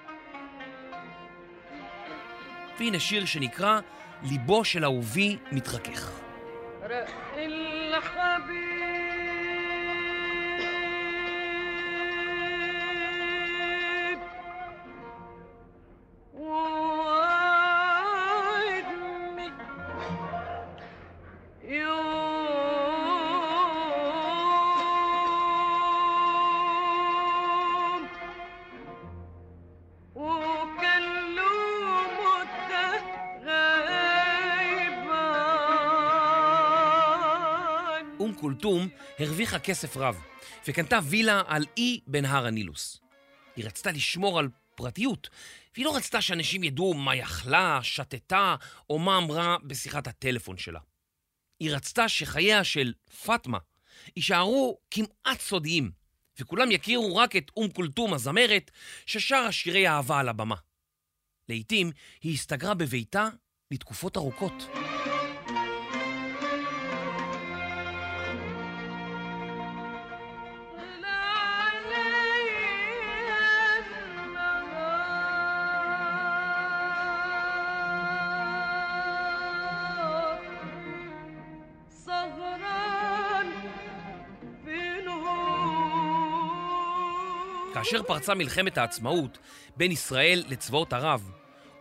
והנה 2.80 3.00
שיר 3.00 3.26
שנקרא 3.26 3.80
ליבו 4.24 4.66
של 4.66 4.84
אהובי 4.86 5.38
מתרכך. 5.52 6.12
כולתום 38.36 38.88
הרוויחה 39.20 39.60
כסף 39.60 39.98
רב, 39.98 40.22
וקנתה 40.68 41.00
וילה 41.04 41.42
על 41.48 41.66
אי 41.78 42.00
בנהר 42.08 42.46
הנילוס. 42.46 43.00
היא 43.56 43.66
רצתה 43.66 43.92
לשמור 43.92 44.40
על 44.40 44.50
פרטיות, 44.76 45.30
והיא 45.76 45.86
לא 45.86 45.96
רצתה 45.96 46.22
שאנשים 46.22 46.64
ידעו 46.64 46.94
מה 46.94 47.12
היא 47.12 47.24
אכלה, 47.24 47.80
שתתה, 47.84 48.56
או 48.90 49.00
מה 49.00 49.18
אמרה 49.18 49.58
בשיחת 49.64 50.08
הטלפון 50.08 50.58
שלה. 50.58 50.80
היא 51.60 51.72
רצתה 51.72 52.10
שחייה 52.10 52.64
של 52.64 52.94
פאטמה 53.26 53.58
יישארו 54.16 54.78
כמעט 54.92 55.40
סודיים, 55.40 55.92
וכולם 56.40 56.72
יכירו 56.72 57.16
רק 57.16 57.36
את 57.36 57.52
אום 57.58 57.72
כולתום 57.72 58.14
הזמרת, 58.14 58.72
ששרה 59.06 59.52
שירי 59.52 59.88
אהבה 59.88 60.20
על 60.20 60.30
הבמה. 60.30 60.56
לעתים 61.50 61.92
היא 62.22 62.34
הסתגרה 62.34 62.74
בביתה 62.74 63.28
לתקופות 63.72 64.18
ארוכות. 64.18 64.54
כאשר 87.86 88.04
פרצה 88.04 88.34
מלחמת 88.34 88.78
העצמאות 88.78 89.38
בין 89.78 89.92
ישראל 89.92 90.44
לצבאות 90.48 90.94
ערב, 90.94 91.32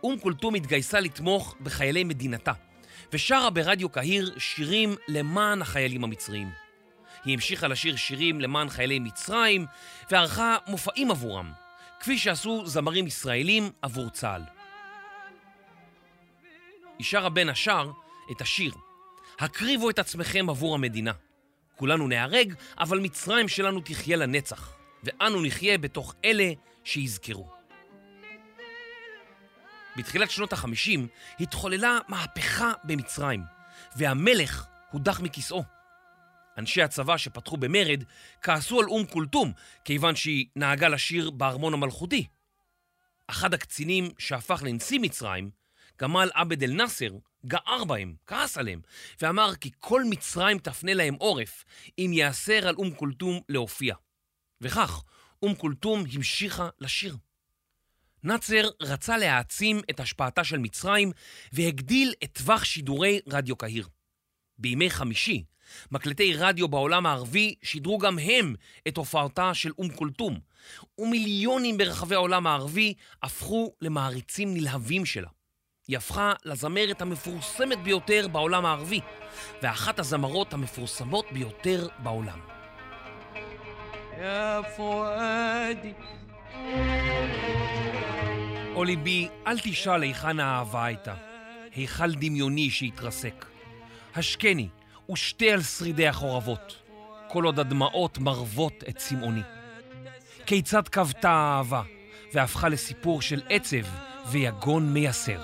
אום 0.03 0.19
כולתום 0.19 0.55
התגייסה 0.55 0.99
לתמוך 0.99 1.55
בחיילי 1.61 2.03
מדינתה, 2.03 2.51
ושרה 3.13 3.49
ברדיו 3.49 3.89
קהיר 3.89 4.33
שירים 4.37 4.95
למען 5.07 5.61
החיילים 5.61 6.03
המצריים. 6.03 6.49
היא 7.23 7.33
המשיכה 7.33 7.67
לשיר 7.67 7.95
שירים 7.95 8.41
למען 8.41 8.69
חיילי 8.69 8.99
מצרים, 8.99 9.65
וערכה 10.11 10.57
מופעים 10.67 11.11
עבורם, 11.11 11.51
כפי 11.99 12.17
שעשו 12.17 12.65
זמרים 12.65 13.07
ישראלים 13.07 13.69
עבור 13.81 14.09
צה"ל. 14.09 14.41
היא 16.97 17.05
שרה 17.05 17.29
בין 17.29 17.49
השאר 17.49 17.91
את 18.31 18.41
השיר 18.41 18.73
הקריבו 19.39 19.89
את 19.89 19.99
עצמכם 19.99 20.49
עבור 20.49 20.75
המדינה. 20.75 21.11
כולנו 21.75 22.07
נהרג, 22.07 22.53
אבל 22.79 22.99
מצרים 22.99 23.47
שלנו 23.47 23.81
תחיה 23.81 24.17
לנצח, 24.17 24.75
ואנו 25.05 25.41
נחיה 25.41 25.77
בתוך 25.77 26.15
אלה 26.25 26.51
שיזכרו. 26.83 27.49
בתחילת 29.97 30.31
שנות 30.31 30.53
ה-50 30.53 30.99
התחוללה 31.39 31.97
מהפכה 32.07 32.71
במצרים, 32.83 33.41
והמלך 33.95 34.65
הודח 34.91 35.19
מכיסאו. 35.19 35.63
אנשי 36.57 36.81
הצבא 36.81 37.17
שפתחו 37.17 37.57
במרד 37.57 38.03
כעסו 38.41 38.79
על 38.79 38.85
אום 38.85 39.05
כולתום, 39.05 39.51
כיוון 39.85 40.15
שהיא 40.15 40.45
נהגה 40.55 40.87
לשיר 40.87 41.29
בארמון 41.29 41.73
המלכותי. 41.73 42.27
אחד 43.27 43.53
הקצינים 43.53 44.09
שהפך 44.17 44.63
לנשיא 44.65 44.99
מצרים, 44.99 45.49
גמל 46.01 46.29
עבד 46.33 46.63
אל 46.63 46.71
נאסר, 46.71 47.09
גער 47.45 47.83
בהם, 47.87 48.15
כעס 48.27 48.57
עליהם, 48.57 48.81
ואמר 49.21 49.55
כי 49.55 49.71
כל 49.79 50.03
מצרים 50.09 50.59
תפנה 50.59 50.93
להם 50.93 51.13
עורף 51.13 51.65
אם 51.99 52.11
ייאסר 52.13 52.67
על 52.67 52.75
אום 52.75 52.95
כולתום 52.95 53.39
להופיע. 53.49 53.95
וכך, 54.65 55.03
אום 55.43 55.55
כולתום 55.55 56.03
המשיכה 56.13 56.69
לשיר. 56.79 57.17
נאצר 58.23 58.69
רצה 58.81 59.17
להעצים 59.17 59.81
את 59.89 59.99
השפעתה 59.99 60.43
של 60.43 60.57
מצרים 60.57 61.11
והגדיל 61.53 62.13
את 62.23 62.29
טווח 62.33 62.63
שידורי 62.63 63.19
רדיו 63.27 63.55
קהיר. 63.55 63.87
בימי 64.57 64.89
חמישי, 64.89 65.43
מקלטי 65.91 66.33
רדיו 66.33 66.67
בעולם 66.67 67.05
הערבי 67.05 67.55
שידרו 67.63 67.97
גם 67.97 68.19
הם 68.19 68.55
את 68.87 68.97
הופעתה 68.97 69.53
של 69.53 69.71
אום 69.77 69.89
כולתום, 69.95 70.39
ומיליונים 70.99 71.77
ברחבי 71.77 72.15
העולם 72.15 72.47
הערבי 72.47 72.93
הפכו 73.23 73.73
למעריצים 73.81 74.53
נלהבים 74.53 75.05
שלה. 75.05 75.29
היא 75.87 75.97
הפכה 75.97 76.33
לזמרת 76.45 77.01
המפורסמת 77.01 77.83
ביותר 77.83 78.27
בעולם 78.31 78.65
הערבי, 78.65 78.99
ואחת 79.61 79.99
הזמרות 79.99 80.53
המפורסמות 80.53 81.25
ביותר 81.31 81.87
בעולם. 82.03 82.39
يا 84.19 84.61
فؤادي 84.61 85.93
או 88.75 88.83
ליבי, 88.83 89.29
אל 89.47 89.59
תשאל 89.59 90.01
היכן 90.01 90.39
האהבה 90.39 90.85
הייתה, 90.85 91.13
היכל 91.75 92.11
דמיוני 92.15 92.69
שהתרסק. 92.69 93.45
השקני 94.15 94.67
ושתה 95.11 95.45
על 95.45 95.61
שרידי 95.61 96.07
החורבות, 96.07 96.75
כל 97.27 97.43
עוד 97.43 97.59
הדמעות 97.59 98.17
מרוות 98.17 98.83
את 98.89 98.97
צמאוני. 98.97 99.41
כיצד 100.45 100.87
כבתה 100.87 101.31
האהבה, 101.31 101.81
והפכה 102.33 102.69
לסיפור 102.69 103.21
של 103.21 103.41
עצב 103.49 103.85
ויגון 104.25 104.93
מייסר. 104.93 105.39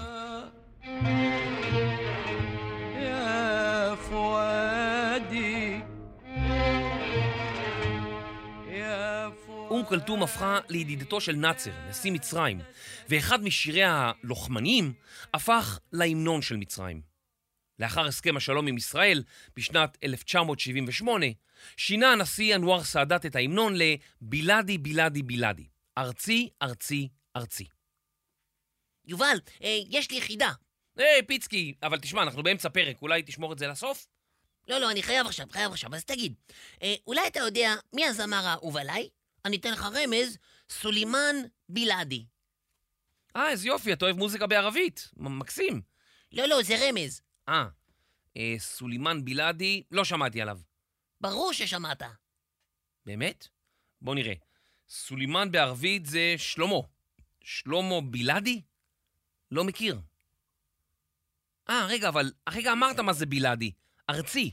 אום 9.71 9.85
כולתום 9.85 10.23
הפכה 10.23 10.59
לידידתו 10.69 11.21
של 11.21 11.31
נאצר, 11.31 11.71
נשיא 11.89 12.11
מצרים, 12.11 12.61
ואחד 13.09 13.43
משירי 13.43 13.83
הלוחמניים 13.83 14.93
הפך 15.33 15.79
להמנון 15.91 16.41
של 16.41 16.57
מצרים. 16.57 17.01
לאחר 17.79 18.05
הסכם 18.05 18.37
השלום 18.37 18.67
עם 18.67 18.77
ישראל 18.77 19.23
בשנת 19.55 19.97
1978, 20.03 21.25
שינה 21.77 22.11
הנשיא 22.11 22.55
אנואר 22.55 22.83
סאדאת 22.83 23.25
את 23.25 23.35
ההמנון 23.35 23.73
לבילאדי 23.75 24.77
בילאדי 24.77 25.23
בילאדי, 25.23 25.67
ארצי, 25.97 26.49
ארצי, 26.61 27.09
ארצי. 27.35 27.65
יובל, 29.05 29.37
אה, 29.63 29.79
יש 29.89 30.11
לי 30.11 30.21
חידה. 30.21 30.51
היי, 30.97 31.23
פיצקי, 31.23 31.73
אבל 31.83 31.99
תשמע, 31.99 32.23
אנחנו 32.23 32.43
באמצע 32.43 32.69
פרק, 32.69 33.01
אולי 33.01 33.23
תשמור 33.23 33.53
את 33.53 33.59
זה 33.59 33.67
לסוף? 33.67 34.07
לא, 34.67 34.77
לא, 34.77 34.91
אני 34.91 35.03
חייב 35.03 35.27
עכשיו, 35.27 35.47
חייב 35.51 35.71
עכשיו. 35.71 35.95
אז 35.95 36.05
תגיד, 36.05 36.33
אה, 36.83 36.95
אולי 37.07 37.27
אתה 37.27 37.39
יודע 37.39 37.73
מי 37.93 38.05
הזמר 38.05 38.45
האהוב 38.45 38.77
עליי? 38.77 39.09
אני 39.45 39.57
אתן 39.57 39.71
לך 39.71 39.83
רמז, 39.83 40.37
סולימאן 40.69 41.35
بلادي. 41.69 42.25
אה, 43.35 43.49
איזה 43.49 43.67
יופי, 43.67 43.93
אתה 43.93 44.05
אוהב 44.05 44.17
מוזיקה 44.17 44.47
בערבית. 44.47 45.11
מקסים. 45.17 45.81
לא, 46.31 46.45
לא, 46.45 46.63
זה 46.63 46.75
רמז. 46.89 47.21
אה, 47.49 47.65
אה, 48.37 48.55
סולימאן 48.57 49.25
بلادي, 49.25 49.83
לא 49.91 50.05
שמעתי 50.05 50.41
עליו. 50.41 50.59
ברור 51.21 51.53
ששמעת. 51.53 52.01
באמת? 53.05 53.47
בוא 54.01 54.15
נראה. 54.15 54.33
סולימאן 54.89 55.51
בערבית 55.51 56.05
זה 56.05 56.35
שלמה. 56.37 56.75
שלמה 57.43 58.01
بلادي? 58.01 58.61
לא 59.51 59.63
מכיר. 59.63 59.99
אה, 61.69 61.85
רגע, 61.89 62.09
אבל 62.09 62.31
הרגע 62.47 62.71
אמרת 62.71 62.99
מה 62.99 63.13
זה 63.13 63.25
بلادي. 63.25 63.71
ארצי. 64.09 64.51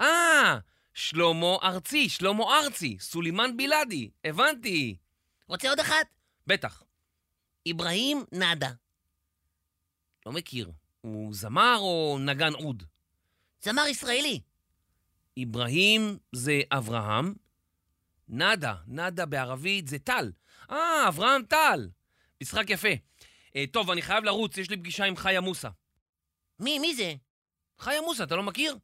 אה, 0.00 0.58
שלמה 0.94 1.56
ארצי, 1.62 2.08
שלמה 2.08 2.44
ארצי, 2.44 2.96
סולימאן 3.00 3.56
בילאדי. 3.56 4.10
הבנתי. 4.24 4.96
רוצה 5.48 5.68
עוד 5.68 5.80
אחת? 5.80 6.06
בטח. 6.46 6.82
אברהים 7.70 8.24
נאדה. 8.32 8.70
לא 10.26 10.32
מכיר. 10.32 10.72
הוא 11.00 11.34
זמר 11.34 11.76
או 11.78 12.18
נגן 12.20 12.52
עוד? 12.52 12.82
זמר 13.62 13.86
ישראלי. 13.86 14.40
אברהים 15.42 16.18
זה 16.32 16.60
אברהם. 16.70 17.34
נדה, 18.28 18.74
נדה 18.86 19.26
בערבית 19.26 19.88
זה 19.88 19.98
טל. 19.98 20.32
אה, 20.70 21.08
אברהם 21.08 21.42
טל. 21.44 21.88
משחק 22.42 22.70
יפה. 22.70 22.88
אה, 23.56 23.64
טוב, 23.72 23.90
אני 23.90 24.02
חייב 24.02 24.24
לרוץ, 24.24 24.56
יש 24.56 24.70
לי 24.70 24.76
פגישה 24.76 25.04
עם 25.04 25.16
חיה 25.16 25.40
מוסא. 25.40 25.68
מי, 26.60 26.78
מי 26.78 26.94
זה? 26.94 27.14
חיה 27.78 28.00
מוסא, 28.00 28.22
אתה 28.22 28.36
לא 28.36 28.42
מכיר? 28.42 28.78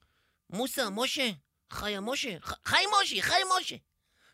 מוסא, 0.51 0.89
משה? 0.91 1.31
חיה 1.73 2.01
משה? 2.01 2.37
חי 2.65 2.85
משה, 3.03 3.23
חי 3.23 3.41
משה. 3.61 3.77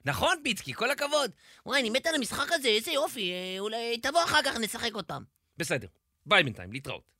נכון, 0.04 0.36
פיצקי, 0.44 0.74
כל 0.74 0.90
הכבוד. 0.90 1.30
וואי, 1.66 1.80
אני 1.80 1.90
מת 1.90 2.06
על 2.06 2.14
המשחק 2.14 2.52
הזה, 2.52 2.68
איזה 2.68 2.90
יופי. 2.90 3.32
אה, 3.32 3.56
אולי 3.58 3.98
תבוא 3.98 4.24
אחר 4.24 4.42
כך, 4.44 4.56
נשחק 4.56 4.90
עוד 4.92 5.04
פעם. 5.04 5.24
בסדר, 5.56 5.86
ביי 6.26 6.42
בינתיים, 6.42 6.72
להתראות. 6.72 7.10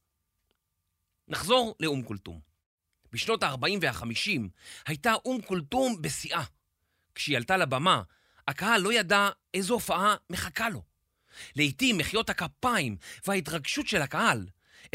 נחזור 1.29 1.75
לאום 1.81 2.03
כולתום. 2.03 2.41
בשנות 3.13 3.43
ה-40 3.43 3.79
וה-50 3.83 4.41
הייתה 4.87 5.15
אום 5.25 5.43
כולתום 5.43 6.03
בשיאה. 6.03 6.45
כשהיא 7.15 7.37
עלתה 7.37 7.57
לבמה, 7.57 8.03
הקהל 8.49 8.81
לא 8.81 8.93
ידע 8.93 9.29
איזו 9.55 9.75
הופעה 9.75 10.15
מחכה 10.31 10.69
לו. 10.69 10.83
לעתים 11.57 11.99
מחיאות 11.99 12.31
הכפיים 12.31 12.97
וההתרגשות 13.27 13.87
של 13.87 14.03
הקהל 14.03 14.47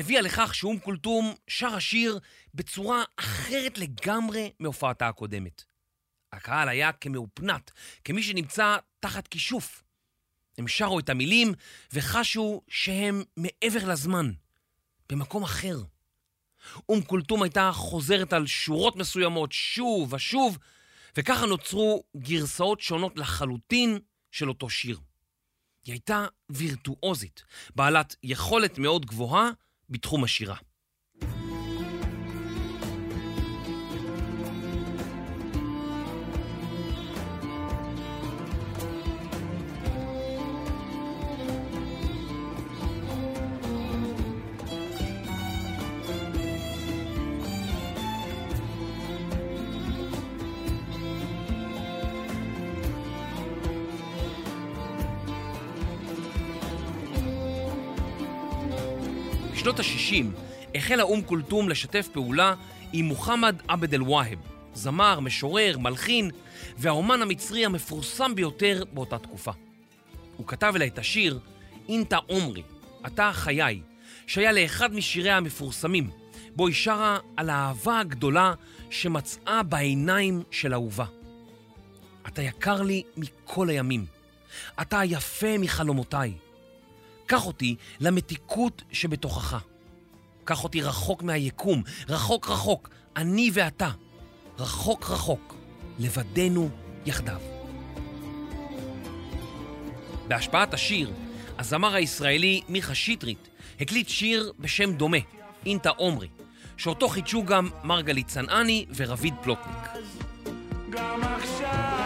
הביאה 0.02 0.22
לכך 0.22 0.56
שאום 0.56 0.80
כולתום 0.80 1.36
שרה 1.48 1.80
שיר 1.80 2.20
בצורה 2.54 3.04
אחרת 3.18 3.78
לגמרי 3.78 4.52
מהופעתה 4.60 5.08
הקודמת. 5.08 5.64
הקהל 6.34 6.70
היה 6.70 6.92
כמאופנת, 6.92 7.72
כמי 8.04 8.24
שנמצא 8.24 8.78
תחת 9.00 9.28
כישוף. 9.28 9.84
הם 10.58 10.68
שרו 10.68 11.00
את 11.00 11.10
המילים 11.10 11.54
וחשו 11.94 12.62
שהם 12.68 13.24
מעבר 13.38 13.90
לזמן, 13.90 14.32
במקום 15.10 15.44
אחר. 15.44 15.78
אום 16.90 17.02
כולתום 17.02 17.44
הייתה 17.44 17.72
חוזרת 17.74 18.34
על 18.34 18.48
שורות 18.48 18.96
מסוימות 18.96 19.52
שוב 19.52 20.14
ושוב, 20.14 20.58
וככה 21.18 21.46
נוצרו 21.46 22.04
גרסאות 22.18 22.82
שונות 22.82 23.18
לחלוטין 23.18 24.00
של 24.32 24.50
אותו 24.50 24.70
שיר. 24.70 25.00
היא 25.86 25.94
הייתה 25.94 26.26
וירטואוזית, 26.50 27.44
בעלת 27.76 28.16
יכולת 28.24 28.78
מאוד 28.78 29.06
גבוהה 29.06 29.52
בתחום 29.92 30.24
השירה. 30.24 30.56
בשנות 59.62 59.80
ה-60 59.80 60.26
החל 60.76 61.00
האום 61.00 61.22
כולתום 61.22 61.70
לשתף 61.70 62.08
פעולה 62.14 62.54
עם 62.94 63.06
מוחמד 63.06 63.56
עבד 63.68 63.94
אל-והאב, 63.94 64.40
זמר, 64.74 65.20
משורר, 65.20 65.78
מלחין 65.78 66.32
והאומן 66.78 67.22
המצרי 67.22 67.66
המפורסם 67.66 68.36
ביותר 68.36 68.84
באותה 68.94 69.18
תקופה. 69.18 69.52
הוא 70.38 70.48
כתב 70.48 70.74
אליה 70.76 70.88
את 70.88 71.00
השיר 71.00 71.40
"אינטה 71.90 72.18
עומרי", 72.28 72.64
אתה 73.06 73.32
חיי, 73.34 73.82
שהיה 74.28 74.52
לאחד 74.52 74.94
משיריה 74.94 75.38
המפורסמים, 75.38 76.10
בו 76.56 76.68
היא 76.68 76.76
שרה 76.76 77.20
על 77.38 77.50
האהבה 77.50 78.00
הגדולה 78.00 78.54
שמצאה 78.90 79.64
בעיניים 79.64 80.44
של 80.52 80.74
אהובה. 80.74 81.06
אתה 82.28 82.42
יקר 82.42 82.82
לי 82.82 83.04
מכל 83.18 83.70
הימים, 83.70 84.06
אתה 84.82 85.00
היפה 85.00 85.58
מחלומותיי. 85.58 86.34
קח 87.32 87.48
אותי 87.48 87.76
למתיקות 88.00 88.84
שבתוכך. 88.92 89.58
קח 90.44 90.64
אותי 90.64 90.82
רחוק 90.82 91.24
מהיקום, 91.24 91.84
רחוק 92.10 92.50
רחוק, 92.50 92.90
אני 93.16 93.50
ואתה. 93.54 93.90
רחוק 94.60 95.10
רחוק, 95.10 95.56
לבדנו 96.00 96.70
יחדיו. 97.06 97.42
בהשפעת 100.28 100.74
השיר, 100.74 101.14
הזמר 101.58 101.96
הישראלי 101.96 102.62
מיכה 102.70 102.96
שטרית 102.96 103.50
הקליט 103.82 104.10
שיר 104.10 104.52
בשם 104.60 104.94
דומה, 104.94 105.18
אינטה 105.66 105.90
עומרי, 105.90 106.28
שאותו 106.78 107.10
חידשו 107.10 107.44
גם 107.44 107.70
מרגלית 107.84 108.28
צנעני 108.28 108.86
ורביד 108.96 109.34
פלוטניק. 109.44 110.06
גם 110.90 111.24
עכשיו 111.24 112.01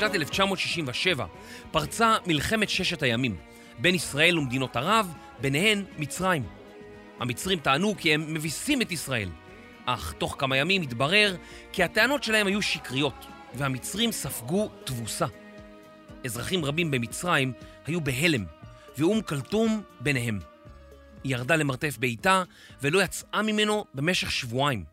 בשנת 0.00 0.14
1967 0.14 1.26
פרצה 1.70 2.16
מלחמת 2.26 2.68
ששת 2.68 3.02
הימים 3.02 3.36
בין 3.78 3.94
ישראל 3.94 4.38
ומדינות 4.38 4.76
ערב, 4.76 5.14
ביניהן 5.40 5.84
מצרים. 5.98 6.46
המצרים 7.18 7.58
טענו 7.58 7.94
כי 7.98 8.14
הם 8.14 8.34
מביסים 8.34 8.82
את 8.82 8.92
ישראל, 8.92 9.28
אך 9.86 10.12
תוך 10.18 10.36
כמה 10.38 10.56
ימים 10.56 10.82
התברר 10.82 11.36
כי 11.72 11.82
הטענות 11.82 12.22
שלהם 12.22 12.46
היו 12.46 12.62
שקריות, 12.62 13.26
והמצרים 13.54 14.12
ספגו 14.12 14.70
תבוסה. 14.84 15.26
אזרחים 16.24 16.64
רבים 16.64 16.90
במצרים 16.90 17.52
היו 17.86 18.00
בהלם, 18.00 18.44
ואום 18.98 19.22
כלתום 19.22 19.82
ביניהם. 20.00 20.38
היא 21.24 21.32
ירדה 21.32 21.56
למרתף 21.56 21.98
ביתה 21.98 22.42
ולא 22.82 23.02
יצאה 23.02 23.42
ממנו 23.42 23.84
במשך 23.94 24.30
שבועיים. 24.30 24.84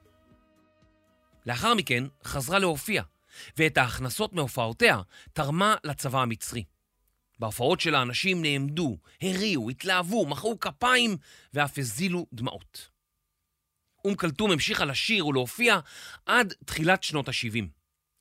לאחר 1.45 1.73
מכן 1.73 2.03
חזרה 2.23 2.59
להופיע, 2.59 3.03
ואת 3.57 3.77
ההכנסות 3.77 4.33
מהופעותיה 4.33 5.01
תרמה 5.33 5.75
לצבא 5.83 6.21
המצרי. 6.21 6.63
בהופעות 7.39 7.79
שלה 7.79 8.01
אנשים 8.01 8.41
נעמדו, 8.41 8.97
הריעו, 9.21 9.69
התלהבו, 9.69 10.25
מחאו 10.25 10.59
כפיים 10.59 11.17
ואף 11.53 11.77
הזילו 11.77 12.25
דמעות. 12.33 12.89
אום 14.05 14.15
כלתום 14.15 14.51
המשיכה 14.51 14.85
לשיר 14.85 15.27
ולהופיע 15.27 15.79
עד 16.25 16.53
תחילת 16.65 17.03
שנות 17.03 17.27
ה-70. 17.29 17.65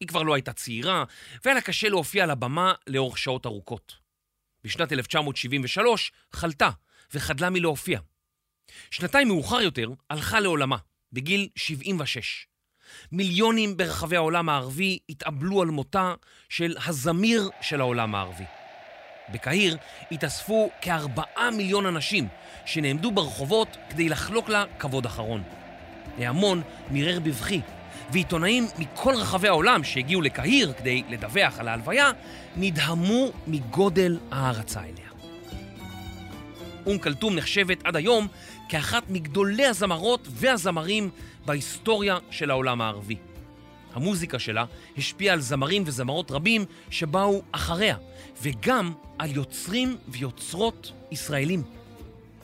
היא 0.00 0.08
כבר 0.08 0.22
לא 0.22 0.34
הייתה 0.34 0.52
צעירה, 0.52 1.04
והיה 1.44 1.54
לה 1.54 1.60
קשה 1.60 1.88
להופיע 1.88 2.24
על 2.24 2.30
הבמה 2.30 2.74
לאורך 2.86 3.18
שעות 3.18 3.46
ארוכות. 3.46 3.96
בשנת 4.64 4.92
1973 4.92 6.12
חלתה 6.32 6.70
וחדלה 7.14 7.50
מלהופיע. 7.50 8.00
שנתיים 8.90 9.28
מאוחר 9.28 9.60
יותר 9.60 9.88
הלכה 10.10 10.40
לעולמה, 10.40 10.76
בגיל 11.12 11.48
76. 11.56 12.46
מיליונים 13.12 13.76
ברחבי 13.76 14.16
העולם 14.16 14.48
הערבי 14.48 14.98
התאבלו 15.08 15.62
על 15.62 15.68
מותה 15.68 16.14
של 16.48 16.76
הזמיר 16.86 17.50
של 17.60 17.80
העולם 17.80 18.14
הערבי. 18.14 18.44
בקהיר 19.32 19.76
התאספו 20.12 20.70
כארבעה 20.80 21.50
מיליון 21.50 21.86
אנשים 21.86 22.28
שנעמדו 22.66 23.10
ברחובות 23.10 23.76
כדי 23.90 24.08
לחלוק 24.08 24.48
לה 24.48 24.64
כבוד 24.78 25.06
אחרון. 25.06 25.42
ההמון 26.18 26.62
מירר 26.90 27.20
בבכי, 27.20 27.60
ועיתונאים 28.10 28.66
מכל 28.78 29.14
רחבי 29.14 29.48
העולם 29.48 29.84
שהגיעו 29.84 30.22
לקהיר 30.22 30.72
כדי 30.78 31.02
לדווח 31.08 31.58
על 31.58 31.68
ההלוויה, 31.68 32.10
נדהמו 32.56 33.30
מגודל 33.46 34.18
ההערצה 34.30 34.80
אליה. 34.80 35.15
אום 36.86 36.98
כלתום 36.98 37.34
נחשבת 37.34 37.78
עד 37.84 37.96
היום 37.96 38.26
כאחת 38.68 39.02
מגדולי 39.08 39.66
הזמרות 39.66 40.28
והזמרים 40.30 41.10
בהיסטוריה 41.46 42.18
של 42.30 42.50
העולם 42.50 42.80
הערבי. 42.80 43.16
המוזיקה 43.94 44.38
שלה 44.38 44.64
השפיעה 44.98 45.34
על 45.34 45.40
זמרים 45.40 45.82
וזמרות 45.86 46.30
רבים 46.30 46.64
שבאו 46.90 47.42
אחריה, 47.52 47.96
וגם 48.42 48.92
על 49.18 49.30
יוצרים 49.30 49.96
ויוצרות 50.08 50.92
ישראלים. 51.10 51.62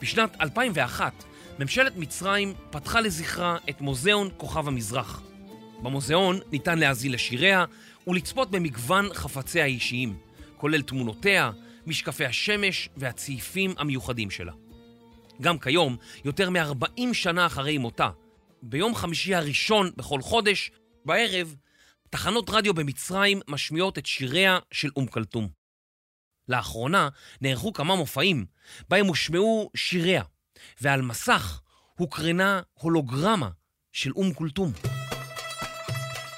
בשנת 0.01 0.37
2001 0.41 1.13
ממשלת 1.59 1.97
מצרים 1.97 2.53
פתחה 2.69 3.01
לזכרה 3.01 3.57
את 3.69 3.81
מוזיאון 3.81 4.29
כוכב 4.37 4.67
המזרח. 4.67 5.21
במוזיאון 5.81 6.39
ניתן 6.51 6.79
להאזין 6.79 7.11
לשיריה 7.11 7.65
ולצפות 8.07 8.51
במגוון 8.51 9.13
חפציה 9.13 9.63
האישיים, 9.63 10.15
כולל 10.57 10.81
תמונותיה, 10.81 11.51
משקפי 11.85 12.25
השמש 12.25 12.89
והצעיפים 12.97 13.73
המיוחדים 13.77 14.31
שלה. 14.31 14.53
גם 15.41 15.59
כיום, 15.59 15.97
יותר 16.25 16.49
מ-40 16.49 17.13
שנה 17.13 17.45
אחרי 17.45 17.77
מותה, 17.77 18.09
ביום 18.61 18.95
חמישי 18.95 19.35
הראשון 19.35 19.91
בכל 19.97 20.21
חודש, 20.21 20.71
בערב, 21.05 21.55
תחנות 22.09 22.49
רדיו 22.49 22.73
במצרים 22.73 23.41
משמיעות 23.47 23.97
את 23.97 24.05
שיריה 24.05 24.59
של 24.71 24.89
אום 24.95 25.07
כלתום. 25.07 25.47
לאחרונה 26.49 27.09
נערכו 27.41 27.73
כמה 27.73 27.95
מופעים 27.95 28.45
בהם 28.89 29.05
הושמעו 29.05 29.69
שיריה, 29.75 30.23
ועל 30.81 31.01
מסך 31.01 31.61
הוקרנה 31.97 32.61
הולוגרמה 32.73 33.49
של 33.91 34.11
אום 34.11 34.33
כולתום. 34.33 34.71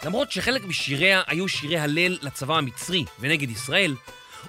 למרות 0.05 0.31
שחלק 0.31 0.65
משיריה 0.65 1.21
היו 1.27 1.47
שירי 1.47 1.77
הלל 1.77 2.17
לצבא 2.21 2.57
המצרי 2.57 3.05
ונגד 3.19 3.49
ישראל, 3.49 3.95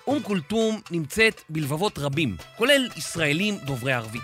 אום 0.06 0.22
כולתום 0.22 0.80
נמצאת 0.90 1.42
בלבבות 1.48 1.98
רבים, 1.98 2.36
כולל 2.56 2.88
ישראלים 2.96 3.58
דוברי 3.58 3.92
ערבית. 3.92 4.22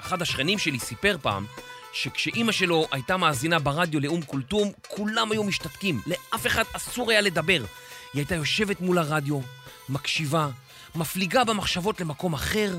אחד 0.00 0.22
השכנים 0.22 0.58
שלי 0.58 0.78
סיפר 0.78 1.16
פעם 1.22 1.46
שכשאימא 1.92 2.52
שלו 2.52 2.86
הייתה 2.92 3.16
מאזינה 3.16 3.58
ברדיו 3.58 4.00
לאום 4.00 4.22
כולתום, 4.22 4.72
כולם 4.88 5.32
היו 5.32 5.44
משתתקים, 5.44 6.00
לאף 6.06 6.46
אחד 6.46 6.64
אסור 6.72 7.10
היה 7.10 7.20
לדבר. 7.20 7.64
היא 8.12 8.20
הייתה 8.20 8.34
יושבת 8.34 8.80
מול 8.80 8.98
הרדיו, 8.98 9.40
מקשיבה, 9.88 10.48
מפליגה 10.94 11.44
במחשבות 11.44 12.00
למקום 12.00 12.34
אחר 12.34 12.78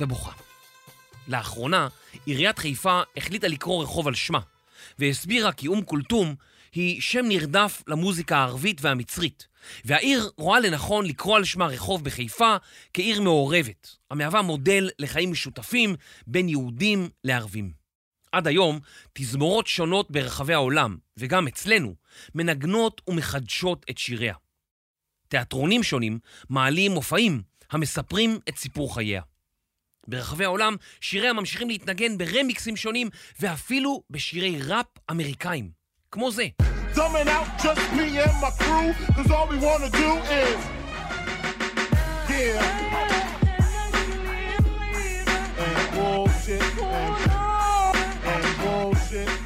ובוכה. 0.00 0.32
לאחרונה, 1.28 1.88
עיריית 2.26 2.58
חיפה 2.58 3.00
החליטה 3.16 3.48
לקרוא 3.48 3.82
רחוב 3.82 4.08
על 4.08 4.14
שמה, 4.14 4.40
והסבירה 4.98 5.52
כי 5.52 5.68
אום 5.68 5.82
כולתום 5.82 6.34
היא 6.72 7.00
שם 7.00 7.24
נרדף 7.28 7.82
למוזיקה 7.86 8.36
הערבית 8.36 8.78
והמצרית, 8.80 9.46
והעיר 9.84 10.30
רואה 10.36 10.60
לנכון 10.60 11.06
לקרוא 11.06 11.36
על 11.36 11.44
שמה 11.44 11.66
רחוב 11.66 12.04
בחיפה 12.04 12.56
כעיר 12.94 13.20
מעורבת, 13.20 13.96
המהווה 14.10 14.42
מודל 14.42 14.90
לחיים 14.98 15.30
משותפים 15.30 15.94
בין 16.26 16.48
יהודים 16.48 17.08
לערבים. 17.24 17.72
עד 18.32 18.46
היום, 18.46 18.80
תזמורות 19.12 19.66
שונות 19.66 20.10
ברחבי 20.10 20.54
העולם, 20.54 20.96
וגם 21.16 21.48
אצלנו, 21.48 21.94
מנגנות 22.34 23.00
ומחדשות 23.08 23.86
את 23.90 23.98
שיריה. 23.98 24.34
תיאטרונים 25.28 25.82
שונים 25.82 26.18
מעלים 26.50 26.92
מופעים 26.92 27.42
המספרים 27.70 28.38
את 28.48 28.58
סיפור 28.58 28.94
חייה. 28.94 29.22
ברחבי 30.08 30.44
העולם 30.44 30.76
שיריה 31.00 31.32
ממשיכים 31.32 31.68
להתנגן 31.68 32.18
ברמיקסים 32.18 32.76
שונים 32.76 33.08
ואפילו 33.40 34.02
בשירי 34.10 34.62
ראפ 34.62 34.86
אמריקאים, 35.10 35.70
כמו 36.10 36.30
זה. 36.30 36.46
Dumbing 36.94 37.28
out 37.36 37.48
just 37.64 37.84
me 37.98 38.06
and 38.24 38.36
my 38.44 38.50
crew, 38.60 38.88
cause 39.16 39.30
all 39.30 39.48
we 39.52 39.58
wanna 39.58 39.90
do 39.90 40.10
is. 40.42 40.60
Yeah. 42.30 42.84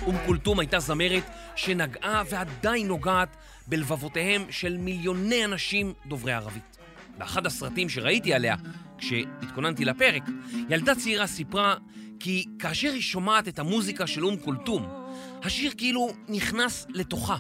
אום 0.07 0.17
כולתום 0.27 0.59
הייתה 0.59 0.81
זמרת 0.81 1.23
שנגעה 1.57 2.23
ועדיין 2.31 2.89
נוגעת 2.89 3.37
בלבבותיהם 3.67 4.45
של 4.51 4.77
מיליוני 4.77 5.45
אנשים 5.45 5.93
דוברי 6.07 6.33
ערבית. 6.33 6.79
באחד 7.19 7.47
הסרטים 7.47 7.89
שראיתי 7.89 8.35
עליה, 8.35 8.57
כשהתכוננתי 8.99 9.85
לפרק, 9.85 10.23
ילדה 10.69 10.95
צעירה 10.95 11.27
סיפרה 11.27 11.75
כי 12.21 12.45
כאשר 12.59 12.93
היא 12.93 13.03
שומעת 13.03 13.49
את 13.49 13.59
המוזיקה 13.59 14.07
של 14.07 14.25
אום 14.25 14.37
כולתום, 14.37 14.98
השיר 15.43 15.73
כאילו 15.77 16.11
נכנס 16.29 16.87
לתוכה, 16.89 17.37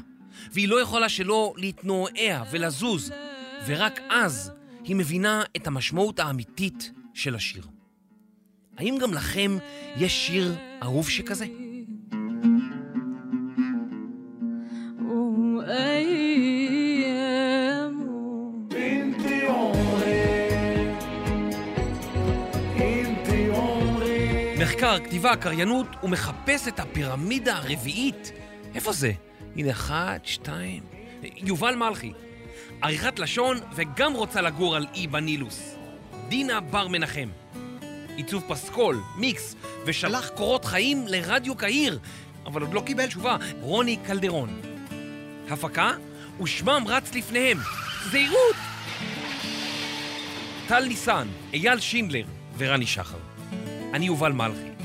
והיא 0.52 0.68
לא 0.68 0.80
יכולה 0.80 1.08
שלא 1.08 1.52
להתנועע 1.56 2.42
ולזוז, 2.50 3.12
ורק 3.66 4.00
אז 4.10 4.52
היא 4.84 4.96
מבינה 4.96 5.42
את 5.56 5.66
המשמעות 5.66 6.20
האמיתית 6.20 6.92
של 7.14 7.34
השיר. 7.34 7.62
האם 8.78 8.98
גם 9.00 9.14
לכם 9.14 9.58
יש 9.96 10.26
שיר 10.26 10.54
אהוב 10.82 11.08
שכזה? 11.08 11.46
מחקר, 24.98 25.08
כתיבה, 25.08 25.36
קריינות, 25.36 25.86
הוא 26.00 26.10
מחפש 26.10 26.68
את 26.68 26.80
הפירמידה 26.80 27.56
הרביעית. 27.56 28.32
איפה 28.74 28.92
זה? 28.92 29.12
הנה, 29.56 29.70
אחת, 29.70 30.20
שתיים... 30.26 30.82
יובל 31.22 31.74
מלכי. 31.74 32.12
עריכת 32.82 33.18
לשון 33.18 33.58
וגם 33.74 34.14
רוצה 34.14 34.40
לגור 34.40 34.76
על 34.76 34.86
אי 34.94 35.06
בנילוס. 35.06 35.76
דינה 36.28 36.60
בר 36.60 36.88
מנחם. 36.88 37.28
עיצוב 38.16 38.44
פסקול, 38.48 39.00
מיקס, 39.16 39.56
ושלח 39.86 40.28
קורות 40.28 40.64
חיים 40.64 41.04
לרדיו 41.06 41.54
קהיר, 41.54 41.98
אבל 42.46 42.62
עוד 42.62 42.72
לא 42.72 42.80
קיבל 42.80 43.06
תשובה, 43.06 43.36
רוני 43.60 43.96
קלדרון. 43.96 44.60
הפקה, 45.50 45.92
ושמם 46.42 46.84
רץ 46.86 47.14
לפניהם. 47.14 47.58
זהירות! 48.10 48.56
טל 50.68 50.84
ניסן, 50.84 51.28
אייל 51.52 51.80
שינדלר 51.80 52.24
ורני 52.58 52.86
שחר. 52.86 53.18
אני 53.94 54.06
יובל 54.06 54.32
מלכי. 54.32 54.77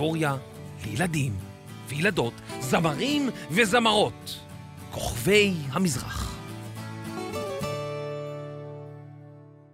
היסטוריה 0.00 0.36
לילדים 0.84 1.38
וילדות, 1.88 2.32
זמרים 2.60 3.30
וזמרות. 3.50 4.38
כוכבי 4.90 5.54
המזרח. 5.70 6.34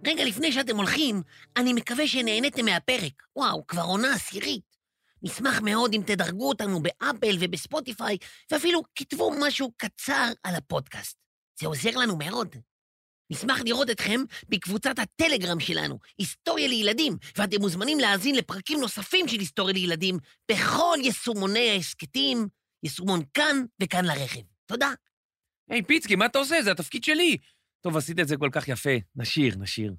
רגע 0.05 0.25
לפני 0.25 0.51
שאתם 0.51 0.77
הולכים, 0.77 1.21
אני 1.57 1.73
מקווה 1.73 2.07
שנהניתם 2.07 2.65
מהפרק. 2.65 3.23
וואו, 3.35 3.67
כבר 3.67 3.81
עונה 3.81 4.13
עשירית. 4.13 4.77
נשמח 5.23 5.61
מאוד 5.61 5.93
אם 5.93 6.01
תדרגו 6.05 6.49
אותנו 6.49 6.81
באפל 6.81 7.37
ובספוטיפיי, 7.39 8.17
ואפילו 8.51 8.81
כתבו 8.95 9.31
משהו 9.39 9.71
קצר 9.77 10.31
על 10.43 10.55
הפודקאסט. 10.55 11.17
זה 11.59 11.67
עוזר 11.67 11.91
לנו 11.95 12.17
מאוד. 12.17 12.55
נשמח 13.29 13.61
לראות 13.65 13.89
אתכם 13.89 14.21
בקבוצת 14.49 14.99
הטלגרם 14.99 15.59
שלנו, 15.59 15.99
היסטוריה 16.17 16.67
לילדים, 16.67 17.17
ואתם 17.37 17.61
מוזמנים 17.61 17.99
להאזין 17.99 18.35
לפרקים 18.35 18.79
נוספים 18.79 19.27
של 19.27 19.39
היסטוריה 19.39 19.73
לילדים 19.73 20.17
בכל 20.51 20.97
יישומוני 21.03 21.69
ההסכתים, 21.69 22.47
יישומון 22.83 23.21
כאן 23.33 23.63
וכאן 23.83 24.05
לרכב. 24.05 24.41
תודה. 24.65 24.91
היי, 25.69 25.83
פיצקי, 25.83 26.15
מה 26.15 26.25
אתה 26.25 26.39
עושה? 26.39 26.61
זה 26.61 26.71
התפקיד 26.71 27.03
שלי. 27.03 27.37
טוב, 27.81 27.97
עשית 27.97 28.19
את 28.19 28.27
זה 28.27 28.37
כל 28.37 28.49
כך 28.51 28.67
יפה. 28.67 28.89
נשיר, 29.15 29.55
נשיר. 29.57 29.93